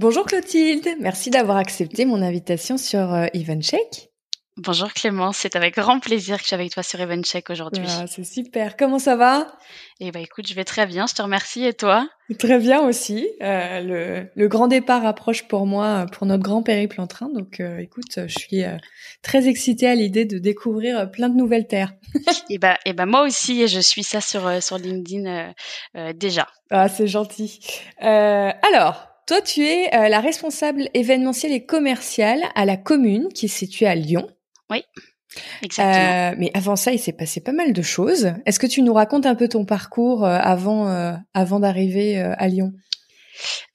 [0.00, 4.12] Bonjour Clotilde, merci d'avoir accepté mon invitation sur euh, EventCheck.
[4.56, 7.84] Bonjour Clément, c'est avec grand plaisir que je suis avec toi sur EventCheck aujourd'hui.
[7.88, 9.48] Ah, c'est super, comment ça va?
[9.98, 12.08] Eh ben écoute, je vais très bien, je te remercie et toi?
[12.38, 13.28] Très bien aussi.
[13.42, 17.78] Euh, le, grand départ approche pour moi pour notre grand périple en train, donc euh,
[17.78, 18.62] écoute, je suis
[19.22, 21.92] très excitée à l'idée de découvrir plein de nouvelles terres.
[22.50, 25.54] et ben, et ben moi aussi, je suis ça sur sur LinkedIn
[26.14, 26.46] déjà.
[26.70, 27.58] Ah c'est gentil.
[27.98, 29.07] alors.
[29.28, 33.86] Toi, tu es euh, la responsable événementielle et commerciale à la commune qui est située
[33.86, 34.26] à Lyon.
[34.70, 34.82] Oui.
[35.62, 36.32] Exactement.
[36.32, 38.32] Euh, mais avant ça, il s'est passé pas mal de choses.
[38.46, 40.86] Est-ce que tu nous racontes un peu ton parcours euh, avant
[41.34, 42.72] avant d'arriver à Lyon?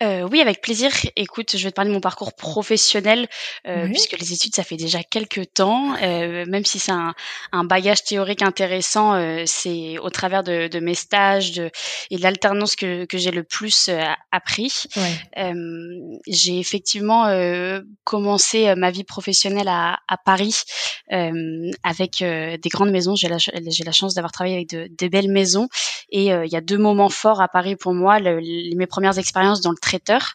[0.01, 0.91] Euh, oui, avec plaisir.
[1.15, 3.27] Écoute, je vais te parler de mon parcours professionnel,
[3.67, 5.95] euh, puisque les études, ça fait déjà quelques temps.
[6.01, 7.13] Euh, même si c'est un,
[7.51, 9.13] un, bagage théorique intéressant,
[9.45, 11.71] c'est au travers de, de, mes stages de,
[12.09, 13.89] et de l'alternance que, que j'ai le plus
[14.31, 14.83] appris.
[14.95, 15.53] Ouais.
[16.27, 17.27] j'ai effectivement
[18.03, 20.63] commencé ma vie professionnelle à, à Paris
[21.09, 23.15] avec des grandes maisons.
[23.15, 25.67] J'ai la, j'ai la chance d'avoir travaillé avec de, de, belles maisons.
[26.09, 28.19] Et il y a deux moments forts à Paris pour moi.
[28.19, 28.41] Le,
[28.75, 30.33] mes premières expériences dans le traiteur,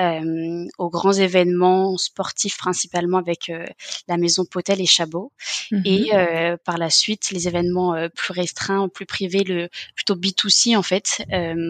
[0.00, 3.64] euh, aux grands événements sportifs principalement avec euh,
[4.08, 5.32] la maison Potel et Chabot,
[5.70, 5.82] mhm.
[5.84, 10.82] et euh, par la suite les événements plus restreints, plus privés, le plutôt B2C en
[10.82, 11.22] fait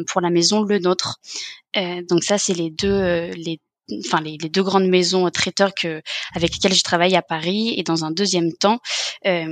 [0.06, 1.20] pour la maison Le Nôtre.
[2.08, 3.60] donc ça c'est les deux les
[4.04, 6.02] enfin les, deux grandes maisons traiteurs que
[6.34, 8.80] avec lesquelles je travaille à Paris et dans un deuxième temps
[9.26, 9.46] euh,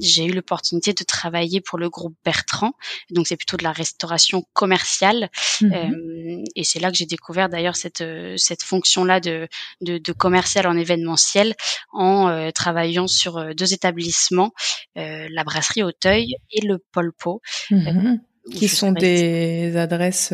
[0.00, 2.72] j'ai eu l'opportunité de travailler pour le groupe Bertrand
[3.10, 5.72] donc c'est plutôt de la restauration commerciale mhm.
[5.72, 8.04] euh, et c'est là que j'ai découvert d'ailleurs cette
[8.36, 9.48] cette fonction là de,
[9.80, 11.54] de, de commercial en événementiel
[11.92, 14.52] en euh, travaillant sur deux établissements
[14.94, 18.20] la brasserie Auteuil et le Polpo mhm.
[18.52, 20.32] qui sont des adresses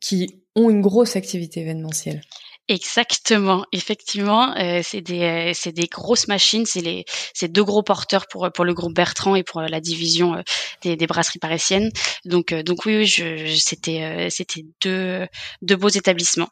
[0.00, 2.22] qui ont une grosse activité événementielle.
[2.70, 7.04] Exactement, effectivement, euh, c'est des euh, c'est des grosses machines, c'est les
[7.34, 10.42] c'est deux gros porteurs pour pour le groupe Bertrand et pour la division euh,
[10.82, 11.90] des, des brasseries parisiennes.
[12.26, 15.26] Donc donc oui, oui je, c'était c'était deux
[15.62, 16.48] deux beaux établissements.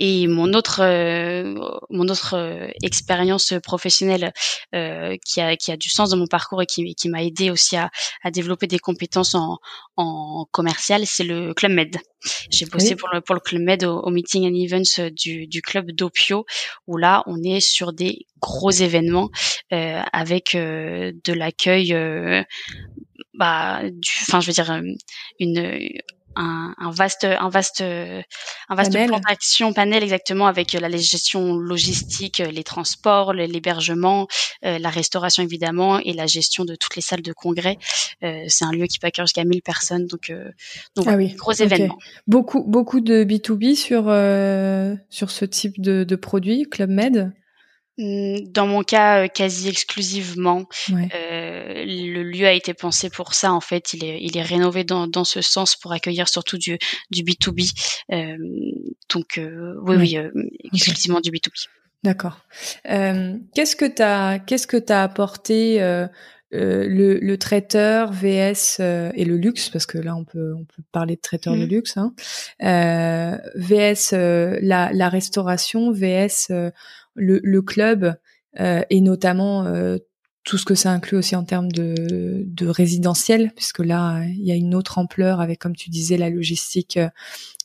[0.00, 0.80] Et mon autre
[1.90, 2.36] mon autre
[2.84, 4.32] expérience professionnelle
[4.70, 7.76] qui a qui a du sens dans mon parcours et qui qui m'a aidé aussi
[7.76, 7.90] à
[8.22, 9.58] à développer des compétences en
[9.96, 11.96] en commercial, c'est le Club Med.
[12.48, 15.62] J'ai bossé pour le pour le Club Med au, au meeting and events du du
[15.62, 16.44] club d'Opio,
[16.86, 19.30] où là, on est sur des gros événements
[19.72, 22.42] euh, avec euh, de l'accueil, euh,
[23.34, 23.82] bah,
[24.22, 24.80] enfin, je veux dire,
[25.38, 25.88] une
[26.38, 29.08] un, un, vaste, un vaste, un vaste panel.
[29.08, 34.26] plan d'action panel exactement avec la gestion logistique, les transports, l'hébergement,
[34.62, 37.78] la restauration évidemment et la gestion de toutes les salles de congrès.
[38.22, 40.50] Euh, c'est un lieu qui peut accueillir jusqu'à 1000 personnes, donc, euh,
[40.96, 41.34] donc ah oui.
[41.34, 41.98] gros événement.
[42.26, 47.32] Beaucoup, beaucoup de B2B sur euh, sur ce type de, de produit, Club Med?
[47.98, 50.68] Mmh, dans mon cas, quasi exclusivement.
[50.90, 53.52] Euh, le lieu a été pensé pour ça.
[53.52, 56.78] En fait, il est, il est rénové dans, dans ce sens pour accueillir surtout du,
[57.10, 57.72] du B2B.
[58.12, 58.36] Euh,
[59.12, 60.16] donc, euh, oui, oui,
[60.72, 61.66] exclusivement du B2B.
[62.04, 62.38] D'accord.
[62.84, 66.06] qu'est-ce que t'as, qu'est-ce que t'as apporté euh,
[66.50, 70.82] le, le, traiteur VS euh, et le luxe parce que là on peut on peut
[70.92, 71.68] parler de traiteur de mmh.
[71.68, 72.14] luxe hein,
[72.62, 74.12] euh, VS
[74.62, 76.48] la, la, restauration VS
[77.14, 78.16] le, le, club
[78.56, 79.64] et notamment
[80.48, 81.94] tout ce que ça inclut aussi en termes de,
[82.46, 86.30] de résidentiel, puisque là, il y a une autre ampleur avec, comme tu disais, la
[86.30, 87.10] logistique euh,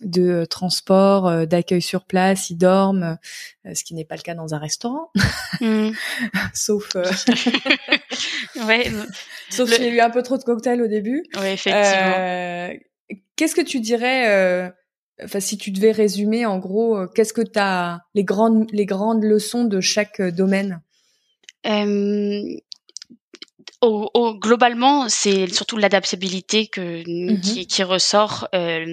[0.01, 3.17] de euh, transport, euh, d'accueil sur place, ils dorment,
[3.73, 5.11] ce qui n'est pas le cas dans un restaurant,
[5.61, 5.91] mmh.
[6.53, 6.93] sauf
[8.67, 8.91] ouais,
[9.49, 11.23] sauf s'il y a eu un peu trop de cocktails au début.
[11.39, 12.77] Oui, effectivement.
[13.37, 14.73] qu'est-ce que tu dirais
[15.23, 19.23] Enfin, si tu devais résumer, en gros, qu'est-ce que tu as les grandes les grandes
[19.23, 20.81] leçons de chaque domaine?
[23.87, 27.41] Au, globalement, c'est surtout l'adaptabilité que Mhm.
[27.41, 28.85] qui, qui ressort, euh,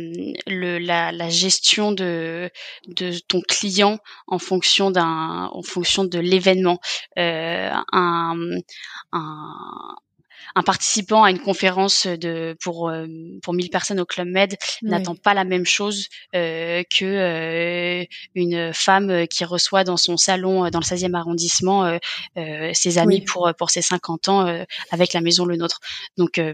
[0.47, 2.51] le, la, la gestion de
[2.89, 6.81] de ton client en fonction d'un en fonction de l'événement.
[7.19, 8.37] Euh, un,
[9.13, 9.97] un
[10.57, 13.07] un participant à une conférence de pour euh,
[13.43, 18.05] pour 1000 personnes au Club Med n'attend pas la même chose euh, que euh,
[18.35, 21.99] une femme qui reçoit dans son salon dans le 16e arrondissement euh,
[22.37, 23.25] euh, ses amis Oui.
[23.25, 25.81] pour pour ses 50 ans euh, avec la maison le nôtre.
[26.17, 26.53] Donc euh,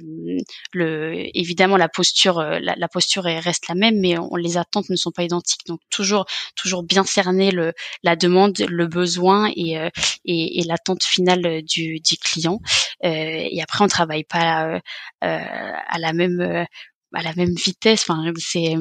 [0.73, 4.91] le évidemment la posture la, la posture est- reste la même mais on, les attentes
[4.91, 5.67] ne sont pas identiques.
[5.67, 7.73] Donc toujours toujours bien cerner le
[8.03, 9.89] la demande, le besoin et euh,
[10.25, 12.61] et, et l'attente finale du du client.
[13.05, 13.09] Euh,
[13.51, 14.81] et après, on travaille pas euh,
[15.25, 16.65] euh, à la même euh,
[17.15, 18.05] à la même vitesse.
[18.09, 18.81] Enfin, c'est euh,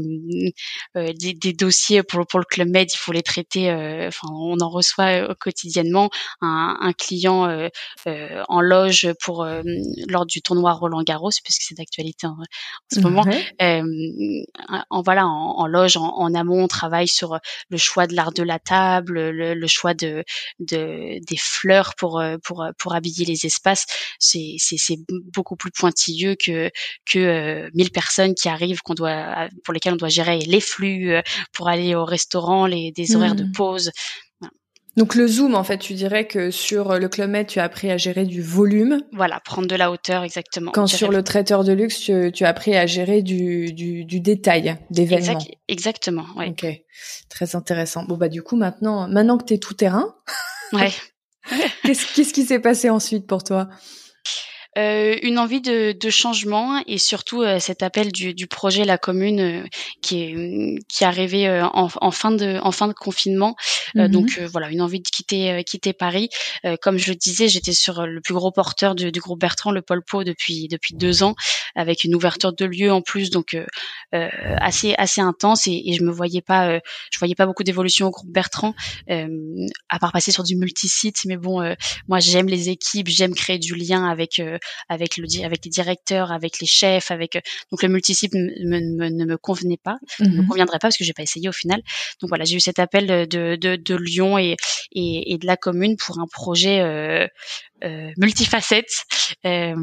[0.97, 3.69] euh, des, des dossiers pour pour le club med, il faut les traiter.
[3.69, 6.09] euh, Enfin, on en reçoit euh, quotidiennement.
[6.41, 7.69] Un, un client euh,
[8.07, 9.61] euh, en loge pour euh,
[10.09, 12.35] lors du tournoi Roland Garros, puisque c'est d'actualité en, en
[12.91, 13.25] ce moment.
[13.61, 13.83] Euh,
[14.89, 17.39] en voilà, en, en loge, en, en amont, on travaille sur
[17.69, 20.23] le choix de l'art de la table, le, le choix de,
[20.59, 23.85] de des fleurs pour pour pour habiller les espaces.
[24.19, 24.97] C'est c'est c'est
[25.33, 26.69] beaucoup plus pointilleux que
[27.05, 31.11] que euh, 1000 personnes qui arrivent qu'on doit pour lesquelles on doit gérer les flux
[31.13, 31.21] euh,
[31.53, 33.51] pour aller au restaurant, les des horaires de Mhm.
[33.51, 33.91] pause.
[34.97, 37.91] Donc le zoom, en fait, tu dirais que sur le Club Med, tu as appris
[37.91, 40.71] à gérer du volume, Voilà, prendre de la hauteur exactement.
[40.71, 44.21] quand sur le traiteur de luxe, tu, tu as appris à gérer du, du, du
[44.21, 45.33] détail d'événements.
[45.33, 46.47] Exact- exactement, ouais.
[46.47, 46.65] Ok,
[47.29, 48.05] très intéressant.
[48.05, 50.15] Bon bah du coup maintenant, maintenant que t'es tout terrain,
[50.71, 50.91] Ouais.
[51.83, 53.67] qu'est-ce qu'est-ce qui s'est passé ensuite pour toi?
[54.77, 58.97] Euh, une envie de, de changement et surtout euh, cet appel du, du projet La
[58.97, 59.63] Commune euh,
[60.01, 60.35] qui est
[60.89, 63.55] qui est arrivé euh, en, en fin de en fin de confinement.
[63.97, 64.11] Euh, Mhm.
[64.11, 66.27] donc euh, voilà, une envie de quitter euh, quitter Paris.
[66.65, 69.71] Euh, comme je le disais, j'étais sur le plus gros porteur du, du groupe Bertrand,
[69.71, 71.35] le Pôle Po, depuis depuis deux ans,
[71.75, 73.65] avec une ouverture de lieu en plus, donc euh,
[74.13, 74.27] euh,
[74.59, 76.79] assez assez intense et, et je me voyais pas euh,
[77.11, 78.73] je voyais pas beaucoup d'évolution au groupe Bertrand,
[79.09, 79.27] euh,
[79.89, 81.23] à part passer sur du multisite.
[81.25, 81.75] Mais bon, euh,
[82.09, 84.57] moi j'aime les équipes, j'aime créer du lien avec euh,
[84.89, 87.41] avec le di- avec les directeurs, avec les chefs, avec euh,
[87.71, 90.47] donc le multisite ne me convenait pas, ne me Mhm.
[90.47, 91.81] conviendrait pas parce que j'ai pas essayé au final.
[92.21, 94.55] Donc voilà, j'ai eu cet appel de de, de Lyon et,
[94.91, 97.27] et et de la commune pour un projet euh,
[97.83, 99.03] euh, multifacette
[99.45, 99.75] euh,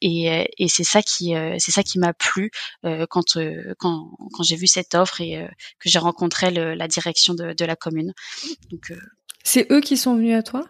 [0.00, 2.50] et, et c'est ça qui euh, c'est ça qui m'a plu
[2.84, 5.46] euh, quand euh, quand quand j'ai vu cette offre et euh,
[5.78, 8.12] que j'ai rencontré le, la direction de, de la commune.
[8.70, 8.98] Donc euh,
[9.44, 10.66] C'est eux qui sont venus à toi?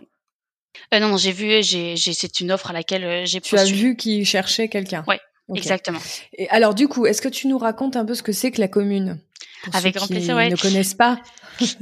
[0.95, 3.55] Euh, non non j'ai vu j'ai j'ai c'est une offre à laquelle euh, j'ai Tu
[3.57, 3.81] as postulé.
[3.81, 5.59] vu qu'ils cherchaient quelqu'un Ouais, Ok.
[5.59, 6.01] Exactement.
[6.37, 8.61] Et alors du coup, est-ce que tu nous racontes un peu ce que c'est que
[8.61, 9.19] la commune?
[9.65, 10.51] Pour Avec ceux grand qui plaisir, ouais.
[10.51, 11.19] ne connaissent pas.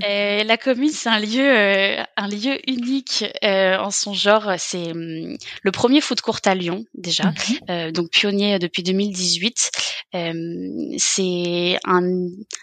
[0.05, 4.53] Euh, la commune, c'est un lieu, euh, un lieu unique euh, en son genre.
[4.57, 7.33] C'est hum, le premier foot court à Lyon déjà,
[7.71, 9.73] euh, donc pionnier depuis 2018.
[10.15, 10.33] Euh,
[10.97, 12.03] c'est un,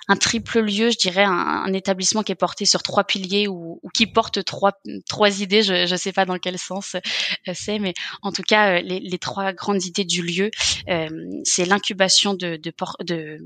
[0.07, 1.31] un triple lieu, je dirais, un,
[1.65, 4.71] un établissement qui est porté sur trois piliers ou, ou qui porte trois
[5.09, 5.63] trois idées.
[5.63, 9.17] Je ne sais pas dans quel sens euh, c'est, mais en tout cas, les, les
[9.17, 10.49] trois grandes idées du lieu,
[10.87, 11.09] euh,
[11.43, 12.71] c'est l'incubation de, de,
[13.03, 13.37] de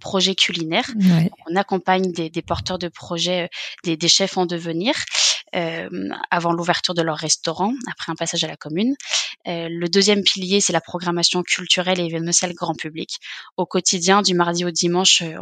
[0.00, 1.30] projets culinaires Ouais.
[1.50, 3.48] on accompagne des, des porteurs de projets, euh,
[3.84, 4.94] des, des chefs en devenir,
[5.54, 5.88] euh,
[6.30, 8.94] avant l'ouverture de leur restaurant, après un passage à la commune.
[9.48, 13.18] Euh, le deuxième pilier, c'est la programmation culturelle et événementielle grand public.
[13.56, 15.36] Au quotidien, du mardi au dimanche, euh,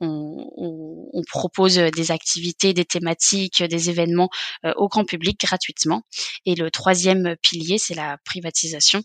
[0.00, 4.28] on, on- on propose des activités, des thématiques, des événements
[4.64, 6.02] euh, au grand public gratuitement.
[6.44, 9.02] Et le troisième pilier, c'est la privatisation.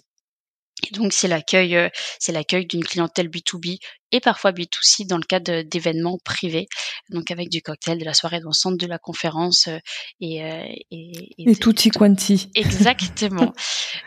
[0.89, 1.77] Et donc c'est l'accueil,
[2.19, 3.77] c'est l'accueil d'une clientèle B2B
[4.11, 6.67] et parfois B2C dans le cadre d'événements privés,
[7.09, 9.77] donc avec du cocktail, de la soirée dansante, de la conférence euh,
[10.19, 12.49] et, euh, et, Et tutti quanti.
[12.55, 13.53] Exactement.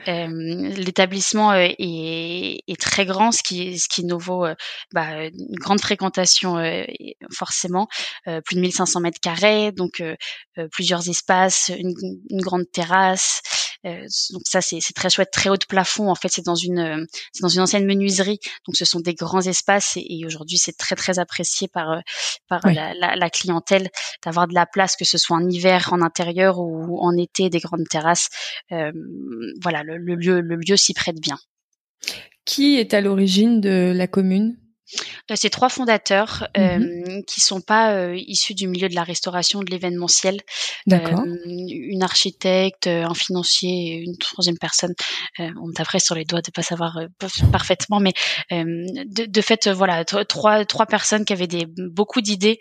[0.09, 0.29] Euh,
[0.77, 4.45] L'établissement est, est très grand, ce qui, ce qui nous vaut
[4.93, 7.89] bah, une grande fréquentation et forcément,
[8.45, 10.03] plus de 1500 mètres carrés, donc
[10.73, 11.95] plusieurs espaces, une,
[12.29, 13.41] une grande terrasse.
[13.85, 16.11] Donc ça c'est très chouette, très haut de plafond.
[16.11, 19.43] En fait, c'est dans une c'est dans une ancienne menuiserie, donc ce sont des grands
[19.43, 22.01] espaces et, aujourd'hui c'est très très apprécié par euh,
[22.49, 22.75] par Oui.
[22.75, 23.89] la, la, la clientèle
[24.25, 27.61] d'avoir de la place, que ce soit en hiver, en intérieur ou en été, des
[27.61, 28.29] grandes terrasses.
[28.73, 28.93] Euh,
[29.63, 31.39] voilà, le, le lieu le lieu s'y prête bien.
[32.45, 34.57] Qui est à l'origine de la commune?
[35.31, 39.03] Euh, c'est trois fondateurs Mmh euh, qui sont pas euh, issus du milieu de la
[39.03, 40.41] restauration, de l'événementiel.
[40.87, 41.21] D'accord.
[41.21, 44.95] Euh, une architecte, un financier une troisième personne.
[45.39, 46.99] On me taperait sur les doigts de pas savoir
[47.53, 48.13] parfaitement, mais
[48.51, 52.59] de, de fait, voilà, tro- trois trois personnes qui avaient des beaucoup d'idées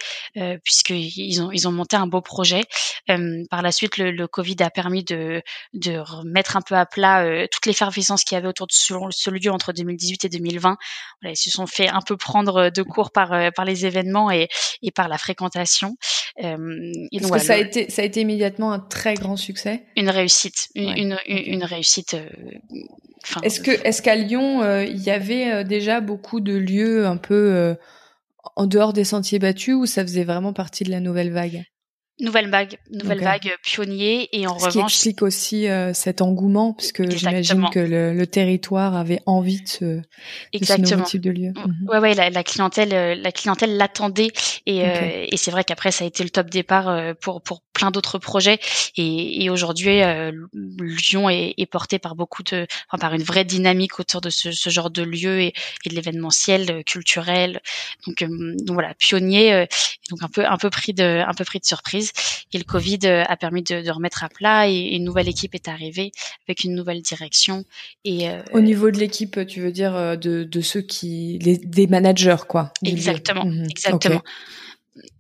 [0.63, 2.61] puisqu'ils ont ils ont monté un beau projet.
[3.49, 5.41] Par la suite, le, le Covid a permis de
[5.73, 9.29] de remettre un peu à plat toute l'effervescence qu'il y avait autour de ce, ce
[9.29, 10.77] lieu entre 2018 et 2020.
[11.21, 14.31] Voilà, ils se sont fait un peu prendre de court par euh, par les événements
[14.31, 14.47] et
[14.81, 15.95] et par la fréquentation.
[16.43, 16.57] Euh,
[17.11, 19.37] et Est-ce donc, que voilà, ça a été, ça a été immédiatement un très grand
[19.37, 19.83] succès?
[19.95, 22.15] Une réussite, une, Ouais, une, réussite.
[22.15, 22.27] euh,
[23.43, 27.17] Est-ce que, est-ce qu'à Lyon, euh, il y avait euh, déjà beaucoup de lieux un
[27.17, 27.75] peu euh,
[28.55, 31.63] en dehors des sentiers battus ou ça faisait vraiment partie de la nouvelle vague?
[32.19, 34.29] Nouvelle vague, nouvelle vague euh, pionnier.
[34.31, 38.27] Et en Ce qui revanche, explique aussi euh, cet engouement, puisque j'imagine que le, le
[38.27, 41.53] territoire avait envie de ce, de ce nouveau type de lieu.
[41.55, 41.89] Mhm.
[41.89, 44.31] Ouais, ouais, la, la clientèle, euh, la clientèle l'attendait.
[44.65, 47.91] Et, euh, et c'est vrai qu'après ça a été le top départ pour pour plein
[47.91, 48.59] d'autres projets
[48.95, 53.43] et, et aujourd'hui euh, Lyon est, est porté par beaucoup de, enfin par une vraie
[53.43, 57.59] dynamique autour de ce, ce genre de lieu et, et de l'événementiel euh, culturel.
[58.07, 59.67] Donc, euh, donc voilà, pionnier,
[60.09, 62.13] donc un peu un peu pris de un peu pris de surprise
[62.53, 65.53] et le Covid a permis de, de remettre à plat et, et une nouvelle équipe
[65.53, 66.11] est arrivée
[66.47, 67.65] avec une nouvelle direction
[68.05, 72.43] et Au niveau de l'équipe, tu veux dire de, de ceux qui, les, des managers,
[72.47, 72.71] quoi.
[72.81, 72.91] lieu.
[72.91, 73.65] Exactement, Mhm.
[73.69, 74.21] exactement.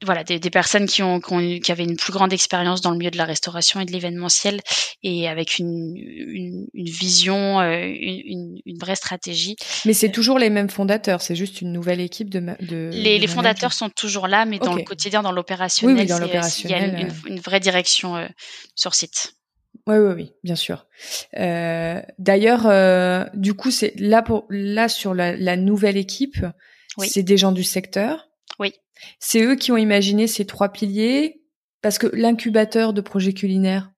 [0.03, 2.91] Voilà, des, des personnes qui ont, qui ont qui avaient une plus grande expérience dans
[2.91, 4.61] le milieu de la restauration et de l'événementiel
[5.01, 9.55] et avec une, une, une vision, euh, une, une, vraie stratégie.
[9.85, 12.39] Mais c'est toujours les mêmes fondateurs, c'est juste une nouvelle équipe de.
[12.39, 16.13] de Les, de les fondateurs sont toujours là, mais dans le quotidien, dans l'opérationnel, Oui,
[16.21, 18.27] oui, il y a une, une- une vraie direction euh,
[18.75, 19.33] sur site.
[19.87, 20.85] Oui, oui, oui, bien sûr.
[21.37, 26.37] Euh, D'ailleurs, euh, du coup, c'est là pour là sur la, la nouvelle équipe,
[26.97, 27.09] Oui.
[27.09, 28.29] c'est des gens du secteur.
[28.59, 28.73] Oui.
[29.19, 31.41] C'est eux qui ont imaginé ces trois piliers
[31.81, 33.91] parce que l'incubateur de projets culinaires.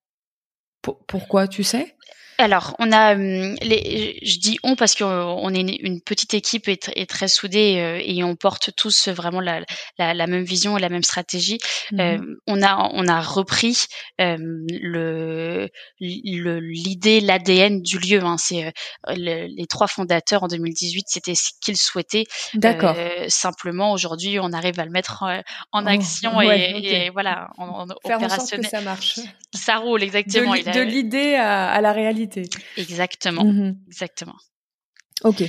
[0.82, 1.96] pour- pourquoi, tu sais?
[2.38, 6.68] Alors, on a hum, les, je dis on parce qu'on est une, une petite équipe
[6.68, 9.62] et, tr- et très soudée euh, et on porte tous vraiment la,
[9.98, 11.60] la, la même vision et la même stratégie.
[11.94, 12.00] Mhm.
[12.02, 13.86] Euh, on a on a repris
[14.20, 14.36] euh,
[14.70, 18.22] le l'idée l'ADN du lieu.
[18.24, 18.72] Hein, c'est euh,
[19.16, 22.26] le- les trois fondateurs en 2018, c'était ce qu'ils souhaitaient.
[22.54, 22.96] D'accord.
[22.98, 25.40] Euh, simplement aujourd'hui, on arrive à le mettre euh,
[25.72, 29.20] en Oh, action ouais, et, voilà en, en Faire en sorte que ça marche.
[29.54, 30.54] Ça roule exactement.
[30.54, 32.25] de l'idée à, à la réalité.
[32.78, 33.78] Exactement, Mhm.
[33.88, 34.36] exactement.
[35.24, 35.44] Ok.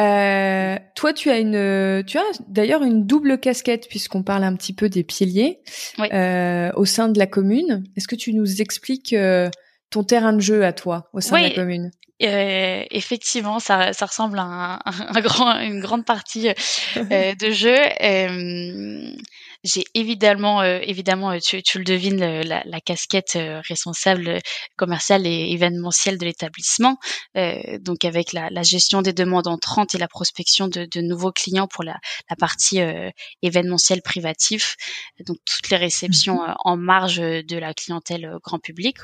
[0.00, 4.72] Euh, toi, tu as une, tu as d'ailleurs une double casquette puisqu'on parle un petit
[4.72, 5.60] peu des piliers
[5.98, 6.08] Oui.
[6.12, 7.84] euh, au sein de la commune.
[7.96, 9.50] Est-ce que tu nous expliques euh,
[9.90, 11.90] ton terrain de jeu à toi au sein de la commune?
[12.22, 14.78] Euh, effectivement, ça, ça ressemble à un,
[15.16, 16.54] un grand, une grande partie euh,
[17.34, 17.76] de jeu.
[18.02, 19.12] Euh,
[19.64, 24.38] j'ai évidemment, euh, évidemment, euh, tu, tu le devines, la, la casquette euh, responsable
[24.76, 26.98] commerciale et événementielle de l'établissement.
[27.36, 31.32] Euh, donc avec la, la gestion des demandes entrantes et la prospection de, de nouveaux
[31.32, 33.10] clients pour la, la partie euh,
[33.42, 34.76] événementielle privatif.
[35.26, 38.96] Donc toutes les réceptions euh, en marge de la clientèle euh, grand public.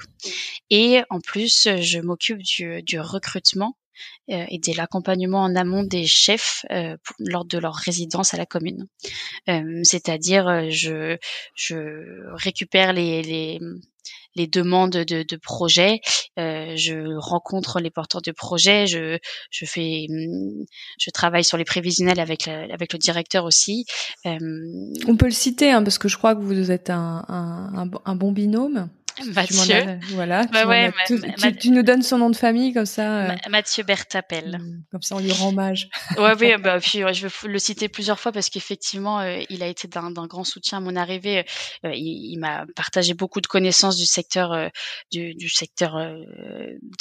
[0.70, 3.87] Et en plus, euh, je m'occupe du, du recrutement euh,
[4.28, 8.46] et de l'accompagnement en amont des chefs euh, pour- lors de leur résidence à la
[8.46, 8.86] commune.
[9.48, 11.16] Euh, C'est-à-dire, euh, je,
[11.54, 11.76] je
[12.34, 13.58] récupère les, les,
[14.34, 16.00] les demandes de, de projets,
[16.38, 19.18] euh, je rencontre les porteurs de projets, je,
[19.50, 20.64] je fais, hum,
[20.98, 23.84] je travaille sur les prévisionnels avec, la- avec le directeur aussi.
[24.26, 24.38] Euh,
[25.06, 28.14] On peut le citer hein, parce que je crois que vous êtes un, un, un
[28.16, 28.88] bon binôme.
[29.34, 30.44] Mathieu, voilà.
[30.46, 30.92] Bah tu, ouais,
[31.52, 33.24] tout- nous donnes son nom de famille comme ça.
[33.24, 34.58] euh, Ma- Mathieu Bertapel.
[34.60, 35.88] mm, comme ça, on lui rend hommage.
[36.16, 39.62] Ouais, oui, bah, puis ouais, je vais le citer plusieurs fois parce qu'effectivement, euh, il
[39.62, 41.44] a été d'un grand soutien à mon arrivée.
[41.84, 44.68] Euh, il il m'a partagé beaucoup de connaissances du secteur, euh,
[45.10, 46.14] du, du secteur euh,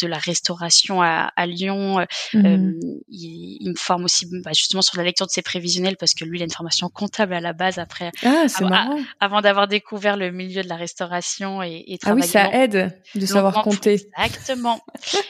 [0.02, 2.06] de la restauration à, à Lyon.
[2.34, 2.46] Mhm.
[2.46, 2.74] Euh,
[3.10, 6.24] il, il me forme aussi bah, justement sur la lecture de ses prévisionnels parce que
[6.26, 9.00] lui, il a une formation comptable à la base après, Ah, c'est marrant.
[9.20, 13.26] avant d'avoir découvert le milieu de la restauration et, et Ah oui, ça aide de
[13.26, 14.10] savoir compter.
[14.18, 14.80] Exactement,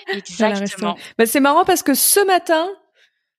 [0.13, 0.95] exactement.
[1.17, 2.67] Bah, c'est marrant parce que ce matin,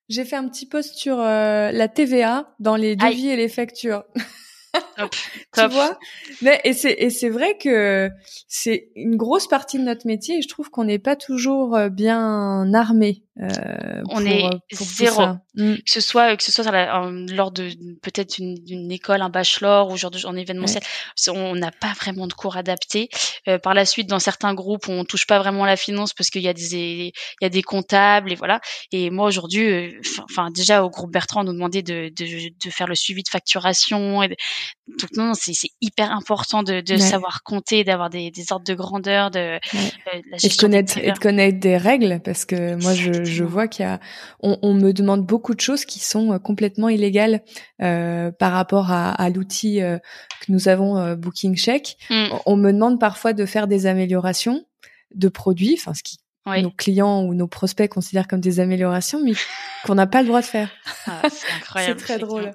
[0.08, 3.14] j'ai fait un petit post sur euh, la TVA dans les Aïe.
[3.14, 4.04] devis et les factures.
[4.96, 5.14] Top,
[5.54, 5.98] tu vois?
[6.42, 8.10] Mais et c'est et c'est vrai que
[8.48, 11.88] c'est une grosse partie de notre métier et je trouve qu'on n'est pas toujours euh,
[11.88, 15.22] bien armé Euh, on est zéro.
[15.54, 15.76] Mm.
[15.76, 16.70] Que ce soit que ce soit
[17.30, 17.70] lors de
[18.02, 20.82] peut-être une, école, un bachelor ou genre de, en événementiel,
[21.28, 23.08] on n'a pas vraiment de cours adaptés.
[23.46, 26.42] Euh, par la suite, dans certains groupes, on touche pas vraiment la finance parce qu'il
[26.42, 28.60] y a des il y a des comptables et voilà.
[28.92, 32.70] Et moi aujourd'hui, euh, enfin déjà au groupe Bertrand, on nous demandait de, de, de
[32.70, 34.22] faire le suivi de facturation.
[34.22, 34.36] Et
[35.00, 39.30] donc non, c'est hyper important de, de savoir compter, d'avoir des, des ordres de grandeur,
[39.30, 39.58] de, euh,
[40.30, 43.68] la et de connaître et de connaître des règles parce que moi je je vois
[43.68, 44.00] qu'il y a,
[44.40, 47.42] on, me demande beaucoup de choses qui sont euh, complètement illégales
[47.82, 49.98] euh, par rapport à, l'outil euh,
[50.40, 51.96] que nous avons, Booking Check.
[52.10, 52.26] Mm.
[52.46, 54.64] On me demande parfois de faire des améliorations
[55.14, 56.18] de produits, enfin ce qui
[56.62, 59.32] nos clients ou nos prospects considèrent comme des améliorations, mais
[59.84, 60.70] qu'on n'a pas le droit de faire.
[61.06, 62.00] Ah, c'est incroyable.
[62.00, 62.50] c'est très drôle.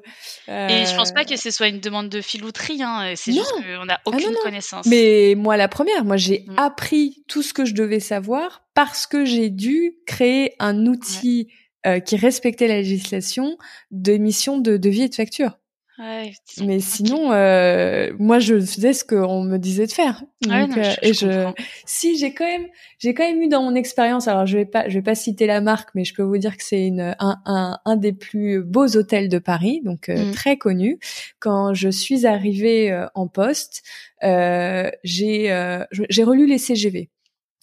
[0.48, 3.14] Et je pense pas que ce soit une demande de filouterie, hein.
[3.16, 4.86] c'est juste qu'on n'a ah, aucune connaissance.
[4.86, 6.56] Mais moi, la première, moi j'ai mm.
[6.58, 11.48] appris tout ce que je devais savoir parce que j'ai dû créer un outil
[11.86, 13.58] euh, qui respectait la législation
[13.92, 15.58] d'émission de devis et de facture.
[16.00, 16.34] Ouais,
[16.64, 20.24] mais sinon, euh, moi, je faisais ce qu'on me disait de faire.
[20.42, 21.52] Donc, euh, et je,
[21.86, 22.66] si j'ai quand même,
[22.98, 24.28] j'ai quand même eu dans mon expérience.
[24.28, 26.58] Alors, je vais pas, je vais pas citer la marque, mais je peux vous dire
[26.58, 30.32] que c'est une un, un, un, des plus beaux hôtels de Paris, donc euh, mm.
[30.32, 30.98] très connu.
[31.38, 33.84] Quand je suis arrivée euh, en poste,
[34.24, 37.10] j'ai j'ai relu les CGV.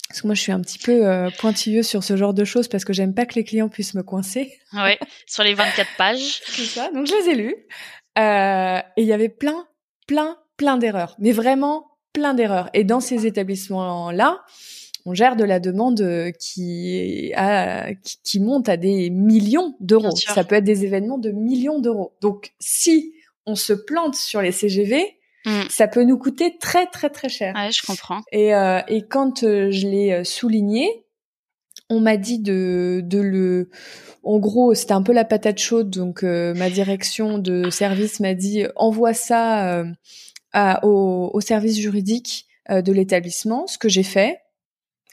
[0.09, 2.85] Parce que moi, je suis un petit peu pointilleux sur ce genre de choses parce
[2.85, 4.59] que j'aime pas que les clients puissent me coincer.
[4.73, 6.41] Ouais, sur les 24 pages.
[6.47, 6.91] C'est ça.
[6.91, 7.55] Donc, je les ai lus.
[8.19, 9.67] Euh, et il y avait plein,
[10.07, 12.69] plein, plein d'erreurs, mais vraiment plein d'erreurs.
[12.75, 14.41] Et dans ces établissements-là,
[15.07, 20.15] on gère de la demande qui, a, qui, monte à des millions d'euros.
[20.15, 22.13] Ça peut être des événements de millions d'euros.
[22.21, 23.15] Donc, si
[23.47, 25.05] on se plante sur les CGV,
[25.47, 25.63] mm.
[25.69, 27.55] ça peut nous coûter très très très cher.
[27.55, 28.21] Ouais, je comprends.
[28.33, 31.05] Et, euh, et quand euh, je l'ai euh, souligné,
[31.91, 33.69] on m'a dit de, de le
[34.23, 38.35] en gros, c'était un peu la patate chaude, donc euh, ma direction de service m'a
[38.35, 39.85] dit envoie ça euh,
[40.53, 44.41] à, au, au, service juridique euh, de l'établissement, ce que j'ai fait.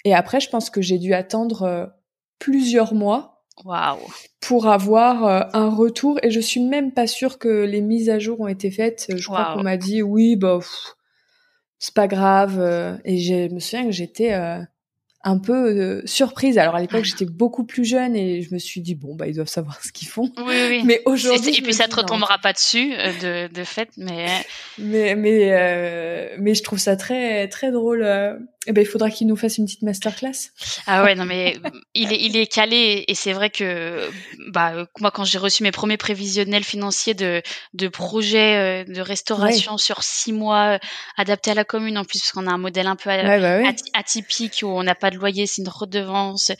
[0.04, 1.94] Et après, je pense que j'ai dû attendre
[2.40, 3.98] plusieurs mois wow.
[4.42, 6.20] pour avoir un retour.
[6.24, 9.08] Et je suis même pas sûre que les mises à jour ont été faites.
[9.14, 10.60] Je crois qu'on m'a dit oui, bah
[11.80, 13.02] c'est pas grave.
[13.04, 14.34] Et je me souviens que j'étais
[15.28, 16.58] un peu euh, surprise.
[16.58, 19.36] Alors à l'époque, j'étais beaucoup plus jeune et je me suis dit bon bah ils
[19.36, 20.32] doivent savoir ce qu'ils font.
[20.38, 20.82] Oui oui.
[20.86, 24.28] Mais aujourd'hui et puis ça te retombera pas dessus euh, de, de fait, mais
[24.78, 28.04] mais mais euh, mais je trouve ça très très drôle.
[28.68, 30.52] Eh ben il faudra qu'il nous fasse une petite masterclass.
[30.86, 31.58] Ah ouais non mais
[31.94, 34.10] il est il est calé et c'est vrai que
[34.50, 37.42] bah moi quand j'ai reçu mes premiers prévisionnels financiers de
[37.74, 40.80] de projets de restauration sur six mois
[41.16, 43.62] adaptés à la commune en plus parce qu'on a un modèle un peu bah
[43.94, 46.52] atypique où on n'a pas de loyer, c'est une redevance.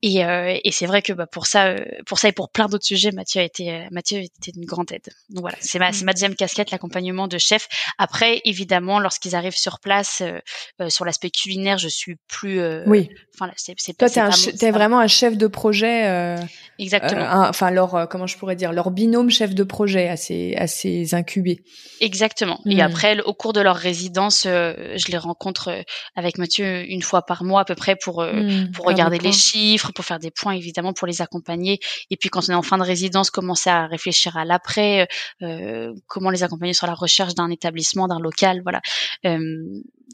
[0.00, 2.66] Et, euh, et c'est vrai que bah, pour ça, euh, pour ça et pour plein
[2.66, 5.08] d'autres sujets, Mathieu a été, euh, Mathieu a été une grande aide.
[5.30, 7.66] Donc voilà, c'est ma, c'est ma deuxième casquette, l'accompagnement de chef.
[7.98, 10.22] Après, évidemment, lorsqu'ils arrivent sur place,
[10.88, 12.60] sur l'aspect culinaire, je suis plus.
[12.86, 13.08] oui.
[13.34, 16.36] Enfin, c'est, c'est toi, t'es, un, t'es vraiment un chef de projet.
[16.80, 17.24] Exactement.
[17.48, 21.62] enfin, leur, comment je pourrais dire, leur binôme chef de projet assez, assez incubé.
[22.00, 22.60] Exactement.
[22.66, 22.80] Et hmm.
[22.80, 25.84] après, au cours de leur résidence, je les rencontre
[26.16, 28.70] avec Mathieu une fois par mois à peu près pour hmm.
[28.72, 31.80] pour regarder les chiffres pour faire des points évidemment pour les accompagner.
[32.10, 35.08] Et puis quand on est en fin de résidence, commencer à réfléchir à l'après,
[35.42, 38.80] euh, comment les accompagner sur la recherche d'un établissement, d'un local, voilà.
[39.24, 39.38] Euh,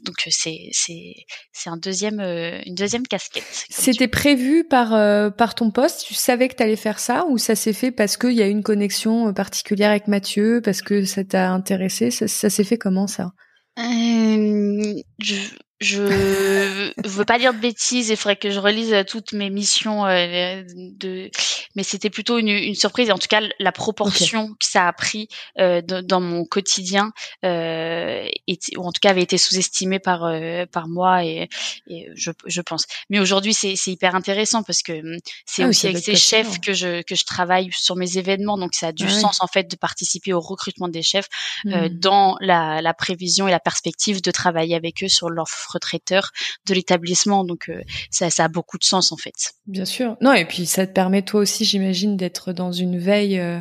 [0.03, 1.13] donc c'est c'est
[1.51, 3.45] c'est un deuxième euh, une deuxième casquette.
[3.69, 4.89] C'était prévu par
[5.35, 6.05] par ton poste.
[6.05, 8.47] Tu savais que tu allais faire ça ou ça s'est fait parce qu'il y a
[8.47, 12.11] une connexion particulière avec Mathieu, parce que ça t'a intéressé?
[12.11, 13.31] Ça, ça s'est fait comment ça?
[13.77, 15.35] Je,
[15.81, 20.05] je veux pas dire de bêtises, il faudrait que je relise euh, toutes mes missions
[20.05, 21.29] euh, de
[21.75, 23.11] mais c'était plutôt une, une, surprise.
[23.11, 25.27] En tout cas la proportion que ça a pris
[25.59, 27.11] euh, dans mon quotidien
[27.43, 31.49] euh, était, ou en tout cas avait été sous-estimée par euh, par moi et,
[31.87, 32.85] et je, je pense.
[33.09, 36.73] Mais aujourd'hui c'est hyper intéressant parce que hum, c'est ah aussi avec ces chefs que
[36.73, 38.57] je que je travaille sur mes événements.
[38.57, 41.27] Donc ça a du sens en fait de participer au recrutement des chefs
[41.65, 41.99] euh, mmh.
[41.99, 46.31] dans la, la prévision et la perspective de travailler avec eux sur leur traiteur
[46.67, 47.43] de l'établissement.
[47.43, 49.53] Donc euh, ça, a beaucoup de sens en fait.
[49.67, 50.17] Bien sûr.
[50.21, 53.59] Non, et puis ça te permet toi aussi, j'imagine, d'être dans une veille euh,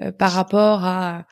[0.00, 1.26] euh, par rapport à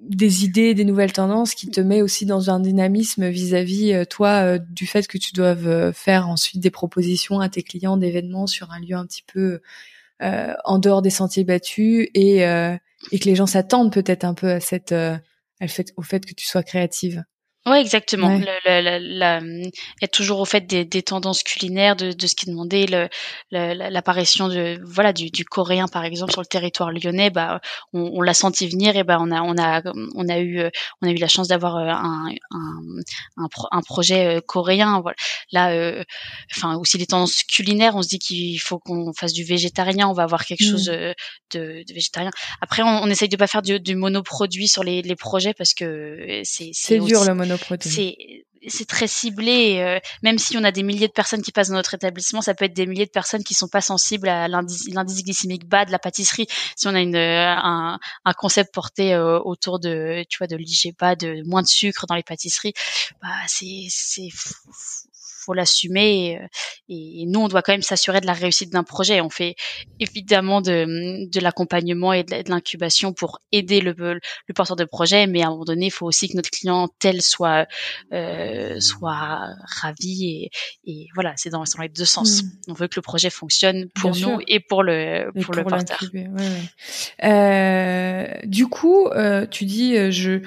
[0.00, 4.84] des idées, des nouvelles tendances qui te met aussi dans un dynamisme vis-à-vis toi du
[4.84, 8.96] fait que tu doives faire ensuite des propositions à tes clients d'événements sur un lieu
[8.96, 9.60] un petit peu
[10.20, 14.58] en dehors des sentiers battus et et que les gens s'attendent peut-être un peu à
[14.58, 14.92] cette
[15.96, 17.22] au fait que tu sois créative.
[17.64, 18.40] Ouais, exactement.
[18.66, 23.08] être toujours au fait des, des tendances culinaires, de, de ce qui demandait, le,
[23.52, 27.60] l'apparition de voilà du, du, coréen par exemple sur le territoire lyonnais, bah
[27.92, 29.80] on, on l'a senti venir et bah on a on a
[30.16, 30.60] on a eu
[31.02, 32.34] on a eu la chance d'avoir euh, un
[33.36, 35.00] un, un, projet euh, coréen.
[35.00, 35.14] Voilà.
[35.52, 36.02] Là, euh,
[36.56, 40.14] enfin aussi les tendances culinaires, on se dit qu'il faut qu'on fasse du végétarien, on
[40.14, 41.12] va avoir quelque chose mmh.
[41.52, 42.30] de, de, végétarien.
[42.60, 45.74] Après, on, on essaye de pas faire du, du monoproduit sur les, les projets parce
[45.74, 47.51] que c'est c'est dur le monoproduit
[48.68, 49.78] c'est très ciblé.
[49.80, 52.54] Euh, même si on a des milliers de personnes qui passent dans notre établissement, ça
[52.54, 55.92] peut être des milliers de personnes qui sont pas sensibles à l'indice glycémique bas de
[55.92, 56.46] la pâtisserie.
[56.76, 60.56] Si on a une, euh, un, un, concept porté euh, autour de, tu vois, de
[60.56, 62.74] l'IG bas, de moins de sucre dans les pâtisseries,
[63.20, 64.28] bah c'est c'est
[65.44, 66.46] faut l'assumer euh,
[66.88, 69.20] et, nous on doit quand même s'assurer de la réussite d'un projet.
[69.20, 69.54] On fait
[70.00, 74.20] évidemment de, de l'accompagnement et de, l'incubation pour aider le, le,
[74.54, 77.66] porteur de projet, mais à un moment donné, il faut aussi que notre clientèle soit
[78.12, 80.50] euh, soit ravi et,
[80.84, 82.42] et voilà, c'est dans, dans, les deux sens.
[82.42, 82.46] Mmh.
[82.68, 86.00] On veut que le projet fonctionne pour nous et pour le pour, le porteur.
[87.24, 90.40] Euh, du coup, euh, tu dis je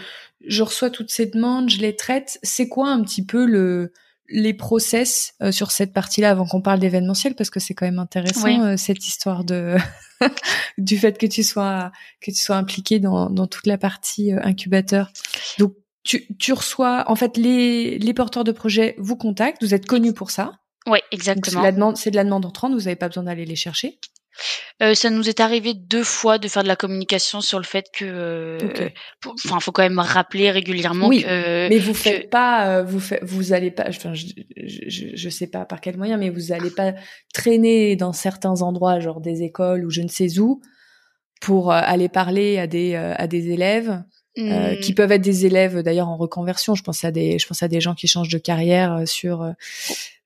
[0.48, 2.40] je reçois toutes ces demandes, je les traite.
[2.44, 3.92] C'est quoi un petit peu le
[4.28, 8.00] les process euh, sur cette partie-là avant qu'on parle d'événementiel parce que c'est quand même
[8.00, 9.76] intéressant euh, cette histoire de
[10.78, 14.40] du fait que tu sois que tu sois impliqué dans, dans toute la partie euh,
[14.44, 15.12] incubateur.
[15.60, 19.86] Donc tu, tu reçois en fait les les porteurs de projets vous contactent, vous êtes
[19.86, 20.54] connus pour ça.
[20.88, 21.62] Oui, exactement.
[21.62, 24.00] C'est la demande, c'est de la demande entrante, vous n'avez pas besoin d'aller les chercher.
[24.84, 27.86] Euh, ça nous est arrivé deux fois de faire de la communication sur le fait
[27.94, 28.90] que, euh,
[29.46, 31.70] enfin, faut quand même rappeler régulièrement oui, que.
[31.70, 34.26] Mais vous faites pas, euh, vous faites, vous allez pas, enfin, je,
[34.66, 36.94] je, je, sais pas par quel moyen, mais vous allez pas
[37.34, 40.62] traîner dans certains endroits, genre des écoles ou je ne sais où,
[41.42, 44.04] pour euh, aller parler à des à des élèves.
[44.38, 44.96] Euh, qui mmh.
[44.96, 46.76] peuvent être des élèves d'ailleurs en reconversion.
[46.76, 49.56] Je pense à des, je pense à des gens qui changent de carrière sur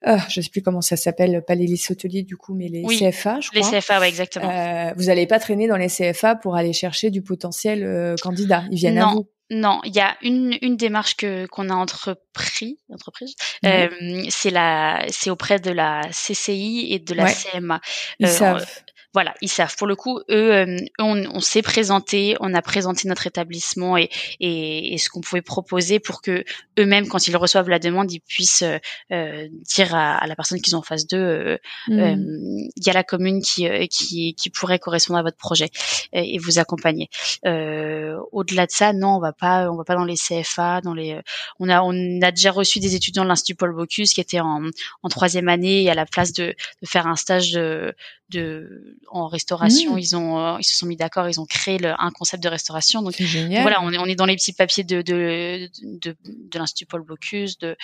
[0.03, 2.83] ah, je sais plus comment ça s'appelle, pas les lycées hôteliers du coup, mais les
[2.83, 3.71] CFA, je crois.
[3.71, 4.49] Les CFA, ouais, exactement.
[4.49, 8.63] Euh, vous n'allez pas traîner dans les CFA pour aller chercher du potentiel euh, candidat.
[8.71, 9.27] Ils viennent à vous.
[9.51, 13.33] Non, il y a une, une démarche que qu'on a entrepris, entreprise.
[13.65, 13.89] Euh,
[14.29, 17.81] c'est la, c'est auprès de la CCI et de la CMA.
[18.19, 18.67] Ils euh, savent
[19.13, 19.75] voilà, ils savent.
[19.75, 24.09] Pour le coup, eux, euh, on, on s'est présenté, on a présenté notre établissement et,
[24.39, 26.43] et, et ce qu'on pouvait proposer pour que
[26.77, 28.77] eux-mêmes, quand ils reçoivent la demande, ils puissent euh,
[29.11, 32.69] euh dire à, à, la personne qu'ils ont en face d'eux, euh, mmh.
[32.75, 35.69] il y a la commune qui, qui, qui, pourrait correspondre à votre projet
[36.13, 37.09] et, vous accompagner.
[37.43, 41.19] Au-delà de ça, non, on va pas, on va pas dans les CFA, dans les.
[41.59, 44.61] On a, on a déjà reçu des étudiants de l'Institut Paul Bocuse qui étaient en,
[45.03, 47.95] en troisième année et à la place de, de faire un stage de,
[48.29, 49.95] de en restauration.
[49.95, 49.99] Mmh.
[49.99, 52.49] Ils ont, euh, ils se sont mis d'accord, ils ont créé le, un concept de
[52.49, 53.01] restauration.
[53.01, 53.19] Donc
[53.61, 57.03] voilà, on est, on est dans les petits papiers de de, de, de l'institut Paul
[57.03, 57.77] Bocuse, de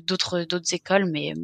[0.00, 1.34] d'autres d'autres écoles, mais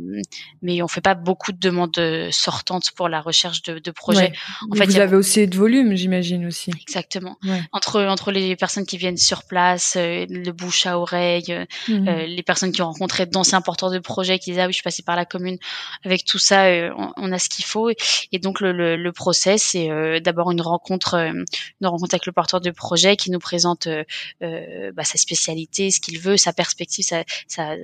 [0.62, 4.32] mais on fait pas beaucoup de demandes sortantes pour la recherche de, de projets.
[4.70, 6.70] En fait, vous avez aussi de volume, j'imagine aussi.
[6.80, 7.38] Exactement.
[7.72, 12.26] Entre entre les personnes qui viennent sur place, euh, le bouche à oreille, euh, mmh.
[12.26, 14.82] les personnes qui ont rencontré d'anciens porteurs de projets qui disent ah oui je suis
[14.82, 15.58] passé par la commune,
[16.04, 16.64] avec tout ça,
[16.96, 17.90] on, on, a ce qu'il faut.
[17.90, 21.32] Et donc le, le, le process, c'est euh, d'abord une rencontre, euh,
[21.80, 26.00] une rencontre avec le porteur de projet qui nous présente euh, bah, sa spécialité, ce
[26.00, 27.74] qu'il veut, sa perspective, sa, sa,